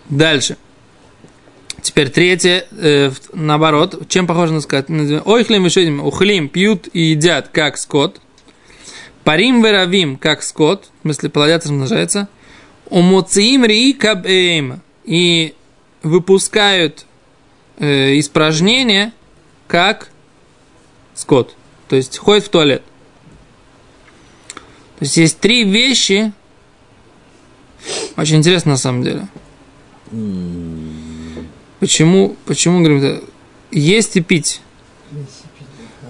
Дальше. 0.08 0.56
Теперь 1.82 2.10
третье, 2.10 2.66
э, 2.70 3.10
наоборот, 3.32 4.08
чем 4.08 4.28
похоже 4.28 4.52
на 4.52 4.60
скот? 4.60 4.88
Ойхлим 4.88 5.66
и 5.66 6.00
ухлим, 6.00 6.48
пьют 6.48 6.88
и 6.92 7.00
едят, 7.00 7.48
как 7.48 7.76
скот. 7.76 8.20
Парим 9.24 9.62
веравим, 9.64 10.16
как 10.16 10.42
скот, 10.42 10.90
в 10.98 11.02
смысле, 11.02 11.28
плодятся, 11.30 11.68
размножается. 11.68 12.28
Умоциим 12.86 13.64
ри 13.64 13.92
кабэйм. 13.94 14.80
И 15.04 15.54
выпускают 16.04 17.04
э, 17.78 18.18
испражнения, 18.18 19.12
как 19.66 20.08
скот. 21.14 21.56
То 21.88 21.96
есть 21.96 22.18
ходит 22.18 22.44
в 22.44 22.48
туалет. 22.48 22.82
То 25.02 25.04
есть 25.04 25.16
есть 25.16 25.38
три 25.40 25.64
вещи. 25.64 26.32
Очень 28.16 28.36
интересно 28.36 28.70
на 28.72 28.76
самом 28.76 29.02
деле. 29.02 29.26
Почему, 31.80 32.36
почему 32.46 32.78
говорим 32.78 33.02
это? 33.02 33.24
Есть 33.72 34.16
и 34.16 34.20
пить. 34.20 34.60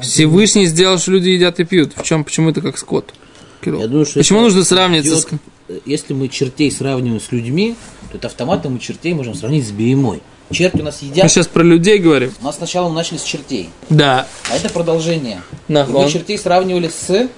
Всевышний 0.03 0.67
сделал, 0.67 0.99
что 0.99 1.13
люди 1.13 1.31
едят 1.31 1.59
и 1.59 1.65
пьют. 1.65 1.93
В 1.97 2.03
чем, 2.03 2.23
почему 2.25 2.51
это 2.51 2.61
как 2.61 2.77
скот? 2.77 3.15
Кирилл? 3.63 3.81
Я 3.81 3.87
думаю, 3.89 4.05
что 4.05 4.21
Почему 4.21 4.43
нужно 4.43 4.63
сравнивать 4.63 5.07
идет- 5.07 5.27
ск- 5.27 5.81
Если 5.87 6.13
мы 6.13 6.29
чертей 6.29 6.71
сравниваем 6.71 7.19
с 7.19 7.33
людьми, 7.33 7.75
то 8.11 8.19
это 8.19 8.27
автоматом 8.27 8.75
мы 8.75 8.79
чертей 8.79 9.15
можем 9.15 9.35
сравнить 9.35 9.67
с 9.67 9.71
беймой. 9.71 10.21
Черти 10.51 10.83
у 10.83 10.85
нас 10.85 10.99
Мы 11.01 11.09
едят. 11.09 11.31
сейчас 11.31 11.47
про 11.47 11.63
людей 11.63 11.97
говорим. 11.99 12.31
У 12.43 12.45
нас 12.45 12.57
сначала 12.59 12.91
мы 12.91 12.97
начали 12.97 13.17
с 13.17 13.23
чертей, 13.23 13.71
Да. 13.89 14.27
а 14.51 14.57
это 14.57 14.69
продолжение. 14.69 15.41
И 15.69 15.73
Нахон. 15.73 16.05
Мы 16.05 16.11
чертей 16.11 16.37
сравнивали 16.37 16.89
с 16.91 17.31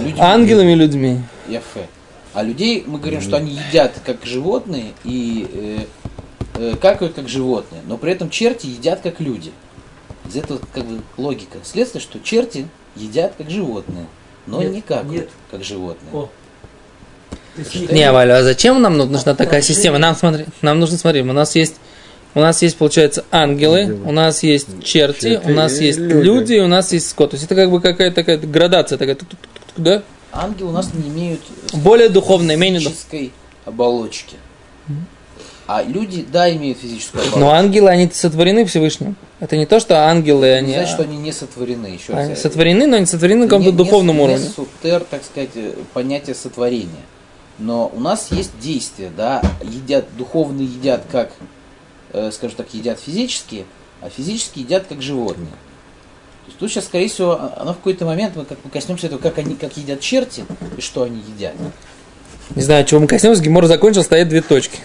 людьми. 0.00 0.20
Ангелами 0.20 0.74
людьми. 0.74 1.20
Яфе. 1.48 1.88
А 2.34 2.42
людей 2.42 2.84
мы 2.86 2.98
говорим, 2.98 3.20
что 3.20 3.36
они 3.36 3.52
едят 3.52 3.94
как 4.04 4.24
животные 4.24 4.92
и 5.04 5.48
э, 5.52 6.72
э, 6.72 6.76
какают 6.76 7.14
как 7.14 7.28
животные, 7.28 7.80
но 7.86 7.96
при 7.96 8.12
этом 8.12 8.28
черти 8.28 8.66
едят 8.66 9.00
как 9.02 9.20
люди. 9.20 9.52
Из 10.28 10.36
этого 10.36 10.60
как 10.74 10.84
бы 10.84 11.00
логика. 11.16 11.58
Следствие, 11.64 12.02
что 12.02 12.18
черти 12.20 12.68
едят 12.94 13.34
как 13.38 13.48
животные, 13.48 14.06
но 14.46 14.60
Нет, 14.60 14.72
не 14.72 14.80
какают 14.82 15.08
нет. 15.10 15.28
как 15.50 15.64
животные. 15.64 16.12
О. 16.12 16.28
Не- 17.90 18.12
Валя, 18.12 18.38
а 18.38 18.42
зачем 18.42 18.82
нам 18.82 18.98
ну- 18.98 19.06
нужна 19.06 19.34
такая 19.34 19.62
система? 19.62 19.98
Нам 19.98 20.14
смотри, 20.14 20.44
нам 20.60 20.78
нужно 20.78 20.98
смотри, 20.98 21.22
у 21.22 21.32
нас 21.32 21.54
есть 21.54 21.76
у 22.34 22.40
нас 22.40 22.60
есть, 22.60 22.76
получается, 22.76 23.24
ангелы, 23.30 23.98
у 24.04 24.12
нас 24.12 24.42
есть 24.42 24.84
черти, 24.84 25.40
у 25.42 25.48
нас 25.48 25.80
есть 25.80 25.98
люди. 25.98 26.22
люди, 26.22 26.54
у 26.58 26.68
нас 26.68 26.92
есть 26.92 27.08
скот. 27.08 27.30
То 27.30 27.36
есть 27.36 27.46
это 27.46 27.54
как 27.54 27.70
бы 27.70 27.80
какая-то 27.80 28.14
такая 28.14 28.36
градация 28.36 28.98
такая, 28.98 29.16
тук-тук-тук-тук, 29.76 29.82
да? 29.84 30.02
Ангелы 30.32 30.70
у 30.70 30.72
нас 30.72 30.92
не 30.92 31.08
имеют 31.08 31.40
Более 31.72 32.08
духовная, 32.08 32.56
менее 32.56 32.80
физической 32.80 33.32
оболочки. 33.64 34.36
А 35.68 35.82
люди, 35.82 36.24
да, 36.30 36.48
имеют 36.54 36.78
физическую 36.78 37.22
оболочку. 37.22 37.40
Но 37.40 37.50
ангелы, 37.50 37.90
они 37.90 38.08
сотворены 38.12 38.64
Всевышним. 38.66 39.16
Это 39.40 39.56
не 39.56 39.66
то, 39.66 39.80
что 39.80 39.96
ангелы, 40.08 40.46
не 40.46 40.52
они, 40.52 40.72
значит, 40.74 40.90
что 40.90 41.02
они 41.02 41.16
не 41.16 41.32
сотворены. 41.32 41.86
Еще 41.86 42.12
раз. 42.12 42.20
они 42.22 42.30
я- 42.30 42.36
сотворены, 42.36 42.86
но 42.86 42.96
они 42.98 43.06
сотворены 43.06 43.42
на 43.44 43.48
каком-то 43.48 43.70
не- 43.72 43.76
духовном 43.76 44.16
не, 44.16 44.22
уровне. 44.22 44.44
Не 44.44 44.50
сутер, 44.50 45.04
так 45.04 45.24
сказать, 45.24 45.50
понятие 45.92 46.34
сотворения. 46.36 47.04
Но 47.58 47.90
у 47.92 47.98
нас 48.00 48.28
есть 48.30 48.52
действия, 48.60 49.10
да, 49.16 49.42
едят, 49.62 50.04
духовные 50.16 50.66
едят 50.66 51.04
как, 51.10 51.32
э, 52.12 52.30
скажем 52.32 52.56
так, 52.56 52.72
едят 52.72 53.00
физически, 53.00 53.64
а 54.02 54.08
физически 54.08 54.60
едят 54.60 54.84
как 54.88 55.02
животные. 55.02 55.48
То 56.46 56.50
есть 56.50 56.58
тут 56.58 56.70
сейчас, 56.70 56.84
скорее 56.84 57.08
всего, 57.08 57.32
а- 57.32 57.58
оно 57.60 57.72
в 57.72 57.76
какой-то 57.78 58.04
момент, 58.06 58.36
мы 58.36 58.44
как 58.44 58.58
мы 58.62 58.70
коснемся 58.70 59.08
этого, 59.08 59.18
как 59.18 59.36
они, 59.38 59.56
как 59.56 59.76
едят 59.76 60.00
черти 60.00 60.44
и 60.76 60.80
что 60.80 61.02
они 61.02 61.20
едят. 61.36 61.54
Не 62.54 62.62
знаю, 62.62 62.84
чего 62.84 63.00
мы 63.00 63.08
коснемся, 63.08 63.42
Гемор 63.42 63.66
закончил, 63.66 64.02
стоят 64.04 64.28
две 64.28 64.40
точки. 64.40 64.78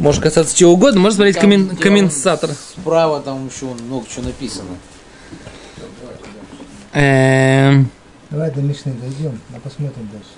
Может 0.00 0.22
касаться 0.22 0.56
чего 0.56 0.72
угодно, 0.72 1.00
может 1.00 1.16
смотреть 1.16 1.36
коммен- 1.36 1.76
комментатор. 1.76 2.50
Справа 2.50 3.20
там 3.20 3.46
еще 3.46 3.66
много 3.66 4.04
чего 4.12 4.24
написано. 4.24 4.70
Эм, 6.92 7.90
Давай 8.30 8.50
до 8.50 8.60
Мишны 8.60 8.92
дойдем, 8.94 9.38
а 9.54 9.60
посмотрим 9.60 10.08
дальше. 10.12 10.30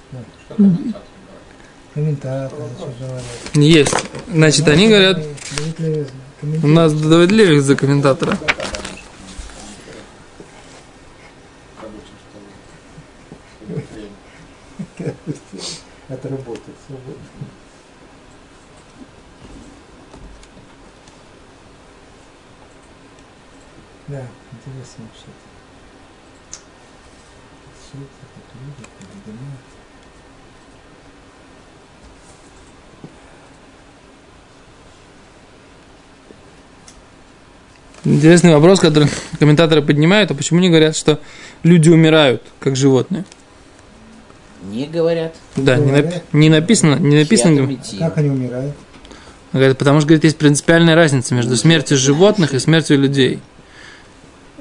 Говорят. 3.01 3.25
Есть. 3.55 3.94
Значит, 4.31 4.68
они 4.68 4.88
говорят, 4.88 5.18
у 6.62 6.66
нас 6.66 6.92
Давид 6.92 7.31
Левик 7.33 7.62
за 7.62 7.75
комментатора. 7.75 8.38
Отработать 16.09 16.74
свободно. 16.87 17.22
Да, 24.09 24.22
интересно 24.52 25.05
вообще-то. 25.05 25.33
Суд, 27.90 28.09
как 28.20 28.44
люди, 28.62 28.85
как 29.00 29.09
дома. 29.26 29.57
Интересный 38.05 38.55
вопрос, 38.55 38.79
который 38.79 39.09
комментаторы 39.40 39.83
поднимают, 39.83 40.31
а 40.31 40.35
почему 40.35 40.61
не 40.61 40.68
говорят, 40.68 40.94
что 40.94 41.20
люди 41.64 41.88
умирают, 41.88 42.44
как 42.61 42.76
животные? 42.76 43.24
Не 44.70 44.87
говорят. 44.87 45.35
Да, 45.57 45.76
не, 45.76 45.92
нап- 45.92 46.22
не 46.33 46.48
написано, 46.48 46.96
не 46.96 47.16
написано. 47.16 47.79
Как 47.98 48.18
они 48.18 48.31
умирают? 48.31 48.74
Потому 49.52 50.00
что, 50.00 50.09
говорит, 50.09 50.24
есть 50.24 50.37
принципиальная 50.37 50.94
разница 50.94 51.35
между 51.35 51.57
смертью 51.57 51.96
животных 51.96 52.52
и 52.52 52.59
смертью 52.59 52.98
людей. 52.98 53.40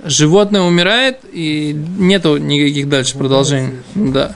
Животное 0.03 0.61
умирает, 0.61 1.19
и 1.31 1.73
нету 1.97 2.37
никаких 2.37 2.87
дальше 2.87 3.17
продолжений. 3.17 3.79
Да. 3.95 4.35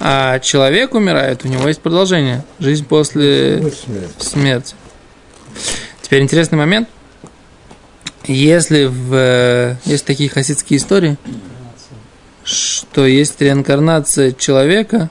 А 0.00 0.38
человек 0.38 0.94
умирает, 0.94 1.44
у 1.44 1.48
него 1.48 1.66
есть 1.66 1.80
продолжение. 1.80 2.44
Жизнь 2.60 2.84
после 2.84 3.72
смерти. 4.18 4.74
Теперь 6.02 6.22
интересный 6.22 6.58
момент. 6.58 6.88
Если 8.24 8.84
в, 8.84 9.14
э, 9.14 9.76
есть 9.86 10.04
такие 10.04 10.28
хасидские 10.28 10.78
истории, 10.78 11.16
что 12.48 13.06
есть 13.06 13.40
реинкарнация 13.42 14.32
человека 14.32 15.10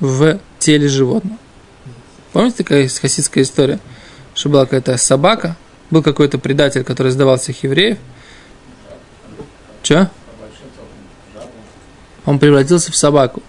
в 0.00 0.40
теле 0.58 0.88
животного. 0.88 1.38
Помните, 2.32 2.58
такая 2.58 2.82
есть 2.82 2.98
хасидская 2.98 3.44
история? 3.44 3.78
Что 4.34 4.48
была 4.48 4.64
какая-то 4.64 4.96
собака, 4.96 5.56
был 5.90 6.02
какой-то 6.02 6.38
предатель, 6.38 6.82
который 6.82 7.12
сдавал 7.12 7.38
всех 7.38 7.62
евреев, 7.62 7.98
Че? 9.82 10.10
Он 12.24 12.40
превратился 12.40 12.90
в 12.90 12.96
собаку. 12.96 13.40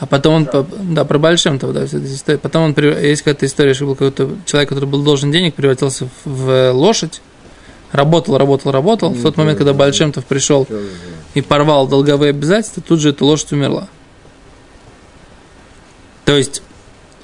А 0.00 0.06
потом 0.06 0.34
он, 0.34 0.48
да, 0.92 1.04
про 1.04 1.18
большим 1.18 1.60
то, 1.60 1.72
да, 1.72 1.84
история. 1.84 2.38
Потом 2.38 2.64
он, 2.64 2.74
есть 2.76 3.22
какая-то 3.22 3.46
история, 3.46 3.72
что 3.72 3.86
был 3.86 3.94
какой-то 3.94 4.36
человек, 4.44 4.68
который 4.68 4.86
был 4.86 5.04
должен 5.04 5.30
денег, 5.30 5.54
превратился 5.54 6.08
в 6.24 6.72
лошадь, 6.72 7.22
работал, 7.92 8.38
работал, 8.38 8.72
работал. 8.72 9.10
В 9.10 9.22
тот 9.22 9.36
момент, 9.36 9.58
когда 9.58 9.72
Большемтов 9.72 10.24
пришел 10.24 10.66
и 11.34 11.40
порвал 11.40 11.86
долговые 11.86 12.30
обязательства, 12.30 12.82
тут 12.82 13.00
же 13.00 13.10
эта 13.10 13.24
лошадь 13.24 13.52
умерла. 13.52 13.88
То 16.24 16.36
есть, 16.36 16.62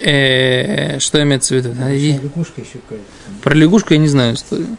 э, 0.00 0.98
что 1.00 1.22
имеется 1.22 1.54
в 1.54 1.56
виду? 1.58 1.70
Лягушка 1.72 2.60
еще 2.60 2.78
Про 3.42 3.54
лягушку 3.54 3.94
я 3.94 3.98
не 3.98 4.08
знаю 4.08 4.34
историю. 4.34 4.68
Ему 4.68 4.76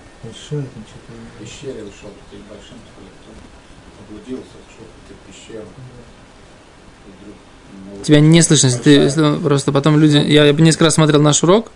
Тебя 8.04 8.20
не 8.20 8.42
слышно, 8.42 8.68
если 8.68 8.80
ты, 8.80 8.90
если 8.92 9.38
просто 9.42 9.72
потом 9.72 9.98
люди... 9.98 10.18
Я, 10.18 10.46
я 10.46 10.54
несколько 10.54 10.86
раз 10.86 10.96
смотрел 10.96 11.22
наш 11.22 11.42
урок. 11.44 11.72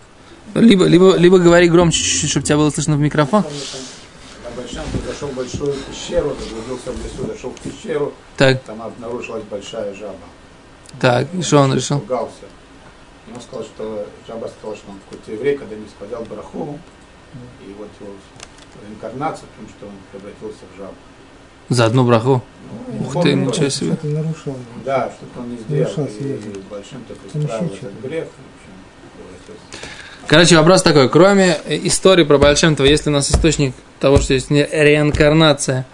Либо, 0.56 0.86
либо, 0.86 1.16
либо 1.16 1.38
говори 1.40 1.70
громче 1.70 2.04
чуть-чуть, 2.04 2.30
чтобы 2.30 2.46
тебя 2.46 2.58
было 2.58 2.70
слышно 2.70 2.96
в 2.96 3.00
микрофон. 3.00 3.44
Большом 4.78 5.02
зашел 5.08 5.30
в 5.30 5.34
большую 5.36 5.74
пещеру, 5.74 6.36
заблудился 6.40 6.92
в 6.92 7.04
лесу, 7.04 7.28
зашел 7.28 7.50
в 7.52 7.60
пещеру, 7.62 8.14
Так, 8.38 8.62
там 8.64 8.82
обнаружилась 8.82 9.44
большая 9.44 9.94
жаба. 9.96 10.18
так, 11.00 11.28
и 11.34 11.42
что 11.42 11.60
он 11.60 11.74
решил? 11.74 11.98
Испугался. 11.98 12.46
И 13.28 13.34
он 13.34 13.42
сказал, 13.42 13.64
что 13.66 14.08
жаба 14.28 14.48
сказала, 14.48 14.78
что 14.78 14.92
он 14.92 15.00
какой-то 15.10 15.32
еврей, 15.32 15.58
когда 15.58 15.76
не 15.76 15.86
исповедал 15.86 16.24
Браху, 16.26 16.80
и 17.66 17.74
вот 17.78 17.90
его 18.00 18.14
реинкарнация, 18.88 19.48
потому 19.48 19.68
что 19.70 19.88
он 19.88 19.94
превратился 20.12 20.64
в 20.74 20.78
жабу. 20.78 20.96
За 21.70 21.86
одну 21.86 22.06
браху. 22.06 22.42
Ну, 22.88 23.02
Ух 23.08 23.24
ты, 23.24 23.34
ничего 23.34 23.68
себе. 23.68 23.94
Что-то 23.94 24.08
нарушил. 24.08 24.56
Да, 24.86 25.12
что-то 25.12 25.42
он 25.42 25.50
не 25.50 25.58
сделал. 25.58 25.92
Нарушал 25.98 26.06
И, 26.06 26.34
и 26.34 26.64
большим 26.70 27.04
так 27.04 27.18
что-то. 27.30 27.66
этот 27.66 28.00
грех. 28.02 28.26
В 28.26 28.30
общем. 28.30 29.58
Короче, 30.28 30.58
вопрос 30.58 30.84
такой. 30.84 31.08
Кроме 31.08 31.58
истории 31.70 32.26
про 32.26 32.38
Большемтова, 32.38 32.86
есть 32.86 33.06
ли 33.06 33.12
у 33.12 33.14
нас 33.14 33.32
источник 33.32 33.74
того, 34.02 34.20
что 34.20 34.34
есть 34.34 34.52
реинкарнация 34.52 35.86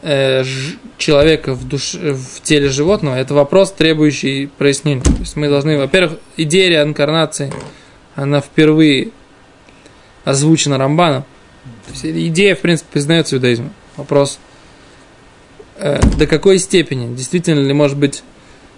э, 0.00 0.44
ж- 0.44 0.76
человека 0.96 1.52
в, 1.52 1.68
душе, 1.68 2.14
в 2.14 2.40
теле 2.42 2.70
животного, 2.70 3.16
это 3.16 3.34
вопрос, 3.34 3.72
требующий 3.72 4.46
прояснения. 4.46 5.02
То 5.02 5.12
есть 5.20 5.36
мы 5.36 5.50
должны, 5.50 5.76
во-первых, 5.76 6.18
идея 6.38 6.70
реинкарнации, 6.70 7.52
она 8.14 8.40
впервые 8.40 9.10
озвучена 10.24 10.78
Рамбаном. 10.78 11.24
То 11.86 11.92
есть 11.92 12.04
идея, 12.28 12.54
в 12.54 12.60
принципе, 12.60 12.88
признается 12.94 13.34
в 13.34 13.38
иудаизме. 13.38 13.70
Вопрос, 13.98 14.38
э, 15.76 16.00
до 16.16 16.26
какой 16.26 16.58
степени, 16.60 17.14
действительно 17.14 17.60
ли 17.60 17.74
может 17.74 17.98
быть, 17.98 18.22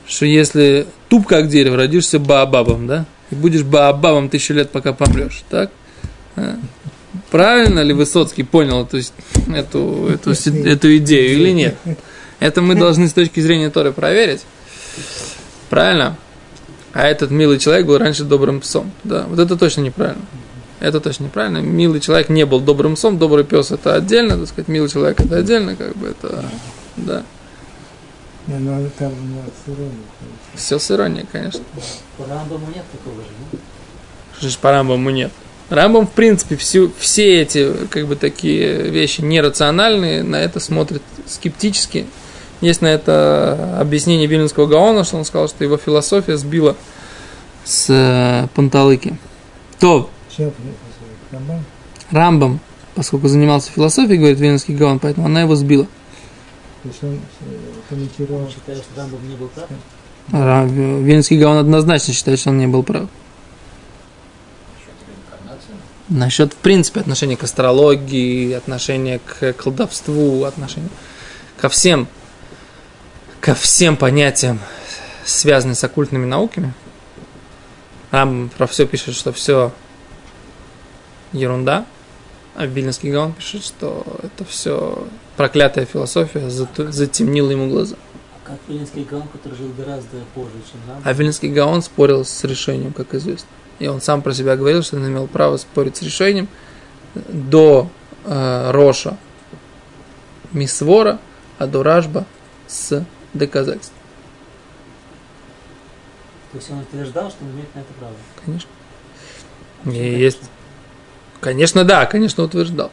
что 0.08 0.26
если 0.26 0.88
туп 1.08 1.28
как 1.28 1.46
дерево, 1.46 1.76
родишься 1.76 2.18
баобабом, 2.18 2.88
да, 2.88 3.06
и 3.30 3.34
будешь 3.34 3.62
баобабом 3.62 4.28
тысячу 4.28 4.54
лет, 4.54 4.70
пока 4.70 4.92
помрешь, 4.92 5.42
так? 5.48 5.70
А? 6.36 6.56
Правильно 7.30 7.80
ли 7.80 7.92
Высоцкий 7.92 8.42
понял 8.42 8.84
эту, 8.84 8.98
эту, 10.08 10.34
си- 10.34 10.62
эту 10.64 10.96
идею 10.98 11.32
или 11.32 11.50
нет? 11.50 11.76
Это 12.40 12.62
мы 12.62 12.74
должны 12.74 13.08
с 13.08 13.12
точки 13.12 13.40
зрения 13.40 13.70
Торы 13.70 13.92
проверить. 13.92 14.42
Правильно? 15.68 16.16
А 16.92 17.06
этот 17.06 17.30
милый 17.30 17.58
человек 17.58 17.86
был 17.86 17.98
раньше 17.98 18.24
добрым 18.24 18.60
псом. 18.60 18.90
Да, 19.04 19.26
вот 19.28 19.38
это 19.38 19.56
точно 19.56 19.82
неправильно. 19.82 20.22
Это 20.80 21.00
точно 21.00 21.24
неправильно. 21.24 21.58
Милый 21.58 22.00
человек 22.00 22.28
не 22.28 22.46
был 22.46 22.60
добрым 22.60 22.94
псом, 22.94 23.18
добрый 23.18 23.44
пес 23.44 23.72
это 23.72 23.94
отдельно, 23.94 24.38
так 24.38 24.48
сказать, 24.48 24.68
милый 24.68 24.88
человек 24.88 25.20
это 25.20 25.38
отдельно, 25.38 25.74
как 25.74 25.96
бы 25.96 26.08
это, 26.08 26.44
да. 26.96 27.24
Не, 28.48 28.58
ну 28.58 28.90
там 28.98 29.12
с 29.12 29.68
иронией, 29.68 30.04
конечно. 30.18 30.56
Все 30.56 30.78
с 30.78 30.90
иронией, 30.90 31.26
конечно. 31.30 31.60
По 32.16 32.24
Рамбаму 32.24 32.66
нет 32.74 32.84
такого 32.90 33.20
же, 33.20 33.28
ну? 33.52 33.58
Что 34.38 34.48
ж 34.48 34.56
по 34.56 34.70
Рамбаму 34.70 35.10
нет. 35.10 35.30
Рамбам, 35.68 36.06
в 36.06 36.12
принципе, 36.12 36.56
всю, 36.56 36.90
все 36.98 37.42
эти, 37.42 37.86
как 37.90 38.06
бы, 38.06 38.16
такие 38.16 38.88
вещи 38.88 39.20
нерациональные, 39.20 40.22
на 40.22 40.36
это 40.36 40.60
смотрит 40.60 41.02
скептически. 41.26 42.06
Есть 42.62 42.80
на 42.80 42.86
это 42.86 43.78
объяснение 43.78 44.26
Вильнинского 44.26 44.66
Гаона, 44.66 45.04
что 45.04 45.18
он 45.18 45.26
сказал, 45.26 45.48
что 45.48 45.62
его 45.62 45.76
философия 45.76 46.38
сбила 46.38 46.74
с 47.64 47.86
э, 47.90 48.48
панталыки. 48.54 49.18
То, 49.78 50.08
Рамбам? 51.30 51.64
Рамбам, 52.10 52.60
поскольку 52.94 53.28
занимался 53.28 53.70
философией, 53.70 54.18
говорит 54.18 54.40
Вильнинский 54.40 54.74
Гаон, 54.74 55.00
поэтому 55.00 55.26
она 55.26 55.42
его 55.42 55.54
сбила. 55.54 55.84
То 56.82 56.88
есть 56.88 57.04
он 57.04 57.20
э, 57.40 57.77
комментировал. 57.88 58.42
Он 58.42 58.50
считает, 58.50 58.78
что 58.78 59.00
Рамбам 59.00 59.28
не 59.28 59.36
был 59.36 59.48
прав. 59.48 59.68
Ра- 60.32 60.68
Вильнинский 60.68 61.38
Гаон 61.38 61.56
однозначно 61.58 62.12
считает, 62.12 62.38
что 62.38 62.50
он 62.50 62.58
не 62.58 62.66
был 62.66 62.82
прав. 62.82 63.08
Насчет 64.76 64.94
реинкарнации. 65.06 65.74
Насчет, 66.08 66.52
в 66.52 66.56
принципе, 66.56 67.00
отношения 67.00 67.36
к 67.36 67.44
астрологии, 67.44 68.52
отношения 68.52 69.20
к 69.20 69.52
колдовству, 69.54 70.44
отношения 70.44 70.90
ко 71.56 71.68
всем, 71.68 72.06
ко 73.40 73.54
всем 73.54 73.96
понятиям, 73.96 74.60
связанным 75.24 75.74
с 75.74 75.82
оккультными 75.84 76.26
науками. 76.26 76.72
Там 78.10 78.50
про 78.56 78.66
все 78.66 78.86
пишет, 78.86 79.14
что 79.14 79.32
все 79.32 79.72
ерунда, 81.32 81.84
а 82.58 82.66
Вильнинский 82.66 83.12
Гаон 83.12 83.34
пишет, 83.34 83.62
что 83.62 84.04
это 84.20 84.44
все 84.44 85.06
проклятая 85.36 85.84
философия 85.86 86.48
зат- 86.48 86.90
затемнила 86.90 87.52
ему 87.52 87.68
глаза. 87.68 87.94
А 88.34 88.48
как 88.48 88.58
Виленский 88.66 89.04
Гаон, 89.04 89.28
который 89.28 89.54
жил 89.56 89.70
гораздо 89.78 90.16
позже, 90.34 90.54
чем 90.68 90.80
Рамбам, 90.88 91.02
А 91.04 91.12
Вильнинский 91.12 91.50
Гаон 91.50 91.82
спорил 91.82 92.24
с 92.24 92.42
решением, 92.42 92.92
как 92.92 93.14
известно. 93.14 93.46
И 93.78 93.86
он 93.86 94.00
сам 94.00 94.22
про 94.22 94.34
себя 94.34 94.56
говорил, 94.56 94.82
что 94.82 94.96
он 94.96 95.06
имел 95.06 95.28
право 95.28 95.56
спорить 95.56 95.96
с 95.98 96.02
решением 96.02 96.48
до 97.14 97.88
э, 98.24 98.70
Роша 98.72 99.16
Мисвора, 100.50 101.20
а 101.58 101.68
до 101.68 101.84
Ражба 101.84 102.26
с 102.66 103.06
доказательством. 103.34 103.94
то 106.50 106.58
есть 106.58 106.70
он 106.72 106.80
утверждал, 106.80 107.30
что 107.30 107.44
он 107.44 107.52
имеет 107.52 107.72
на 107.76 107.80
это 107.80 107.92
право. 108.00 108.14
Конечно. 108.44 108.68
И 109.84 110.20
есть... 110.20 110.40
Конечно, 111.40 111.84
да, 111.84 112.06
конечно, 112.06 112.44
утверждал. 112.44 112.90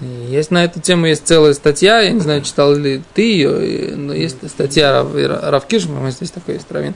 Есть 0.00 0.50
на 0.50 0.64
эту 0.64 0.80
тему 0.80 1.06
есть 1.06 1.26
целая 1.26 1.54
статья, 1.54 2.00
я 2.00 2.10
не 2.10 2.20
знаю, 2.20 2.42
читал 2.42 2.74
ли 2.74 3.02
ты 3.14 3.22
ее, 3.22 3.96
но 3.96 4.12
есть 4.12 4.48
статья 4.50 4.92
Рав, 4.92 5.14
Равкиш, 5.14 5.84
по-моему, 5.84 6.10
здесь 6.10 6.30
такой 6.30 6.54
есть 6.54 6.70
раввин 6.70 6.94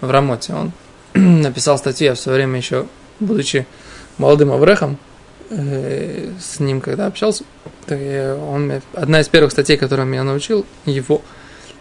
в 0.00 0.10
Рамоте. 0.10 0.52
Он 0.52 0.72
написал 1.14 1.78
статью, 1.78 2.08
я 2.08 2.14
в 2.14 2.20
свое 2.20 2.36
время 2.36 2.58
еще, 2.58 2.86
будучи 3.20 3.66
молодым 4.18 4.52
аврехом, 4.52 4.98
э, 5.50 6.30
с 6.38 6.60
ним 6.60 6.80
когда 6.80 7.06
общался, 7.06 7.44
так 7.86 7.98
он, 7.98 8.80
одна 8.92 9.20
из 9.20 9.28
первых 9.28 9.50
статей, 9.50 9.76
которую 9.78 10.06
меня 10.06 10.22
научил 10.22 10.66
его, 10.84 11.22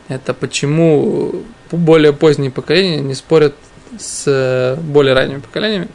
это 0.08 0.34
почему 0.34 1.44
более 1.72 2.14
поздние 2.14 2.52
поколения 2.52 3.02
не 3.02 3.14
спорят 3.14 3.56
с 4.00 4.24
э, 4.26 4.76
более 4.82 5.14
ранними 5.14 5.40
поколениями. 5.40 5.90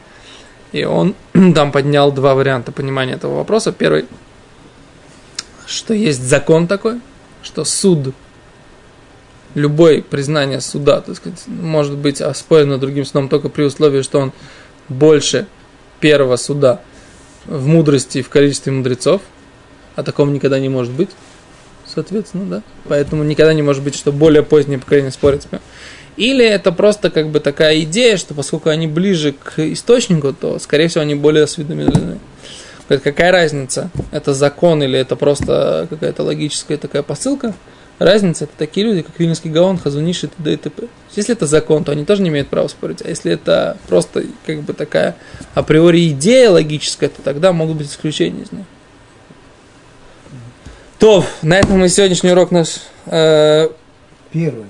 И 0.73 0.85
он 0.85 1.15
там 1.55 1.73
поднял 1.73 2.13
два 2.13 2.35
варианта 2.35 2.73
понимания 2.73 3.15
этого 3.15 3.37
вопроса. 3.37 3.73
Первый, 3.73 4.07
что 5.67 5.95
есть 5.95 6.23
закон 6.23 6.67
такой, 6.67 7.01
что 7.43 7.65
суд, 7.65 8.15
любое 9.55 10.03
признание 10.03 10.61
суда, 10.61 11.01
так 11.01 11.17
сказать, 11.17 11.43
может 11.47 11.97
быть 11.97 12.21
оспорено 12.21 12.79
другим 12.79 13.05
судом 13.05 13.29
только 13.29 13.49
при 13.49 13.63
условии, 13.63 14.03
что 14.03 14.21
он 14.21 14.33
больше 14.89 15.47
первого 16.01 16.37
суда 16.37 16.81
в 17.47 17.67
мудрости 17.67 18.19
и 18.19 18.23
в 18.23 18.29
количестве 18.29 18.73
мудрецов, 18.73 19.23
а 19.97 20.03
такого 20.03 20.31
никогда 20.31 20.59
не 20.59 20.69
может 20.69 20.93
быть, 20.93 21.11
соответственно, 21.93 22.47
да. 22.47 22.63
Поэтому 22.89 23.25
никогда 23.25 23.53
не 23.53 23.63
может 23.63 23.83
быть, 23.83 23.95
что 23.95 24.13
более 24.13 24.43
позднее 24.43 24.79
поколение 24.79 25.11
спорит 25.11 25.43
с 25.43 25.53
ним. 25.53 25.61
Или 26.17 26.45
это 26.45 26.73
просто 26.73 27.11
как 27.11 27.31
бы 27.31 27.41
такая 27.41 27.81
идея, 27.81 28.17
что 28.17 28.35
поскольку 28.35 28.69
они 28.69 28.87
ближе 28.87 29.33
к 29.33 29.59
источнику, 29.59 30.33
то, 30.33 30.59
скорее 30.59 30.89
всего, 30.89 31.03
они 31.03 31.15
более 31.15 31.45
осведомлены. 31.45 32.19
Какая 32.89 33.31
разница, 33.31 33.91
это 34.11 34.35
закон 34.35 34.83
или 34.83 34.99
это 34.99 35.15
просто 35.15 35.87
какая-то 35.89 36.25
логическая 36.25 36.77
такая 36.77 37.03
посылка? 37.03 37.55
Разница 38.01 38.45
это 38.45 38.55
такие 38.57 38.87
люди, 38.87 39.03
как 39.03 39.19
Вильнинский 39.19 39.51
Гаон, 39.51 39.79
Хазуниш 39.79 40.25
и 40.25 40.27
т.д. 40.27 40.55
и 40.55 40.57
т.п. 40.57 40.89
Если 41.15 41.35
это 41.35 41.47
закон, 41.47 41.85
то 41.85 41.93
они 41.93 42.05
тоже 42.05 42.23
не 42.23 42.31
имеют 42.31 42.49
права 42.49 42.67
спорить. 42.67 43.03
А 43.05 43.09
если 43.09 43.31
это 43.31 43.77
просто 43.89 44.25
как 44.47 44.63
бы 44.63 44.73
такая 44.73 45.17
априори 45.55 46.09
идея 46.09 46.51
логическая, 46.51 47.11
то 47.11 47.23
тогда 47.23 47.53
могут 47.53 47.77
быть 47.77 47.89
исключения 47.89 48.43
из 48.43 48.53
нее. 48.53 48.65
То, 51.01 51.25
на 51.43 51.59
этом 51.59 51.79
мы 51.79 51.89
сегодняшний 51.89 52.31
урок 52.31 52.51
наш 52.51 52.77
э, 53.07 53.69
Первый. 54.33 54.67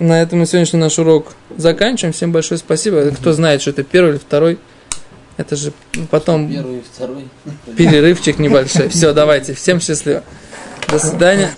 на 0.00 0.20
этом 0.20 0.40
мы 0.40 0.46
сегодняшний 0.46 0.80
наш 0.80 0.98
урок 0.98 1.32
заканчиваем. 1.56 2.12
Всем 2.12 2.32
большое 2.32 2.58
спасибо. 2.58 3.10
Кто 3.12 3.32
знает, 3.32 3.62
что 3.62 3.70
это 3.70 3.84
первый 3.84 4.10
или 4.12 4.18
второй, 4.18 4.58
Это 5.36 5.54
же 5.54 5.72
потом 6.10 6.50
Первый, 6.50 6.82
второй. 6.92 7.28
перерывчик 7.76 8.40
небольшой. 8.40 8.88
Все, 8.88 9.12
давайте. 9.12 9.54
Всем 9.54 9.80
счастливо. 9.80 10.24
До 10.88 10.98
свидания. 10.98 11.50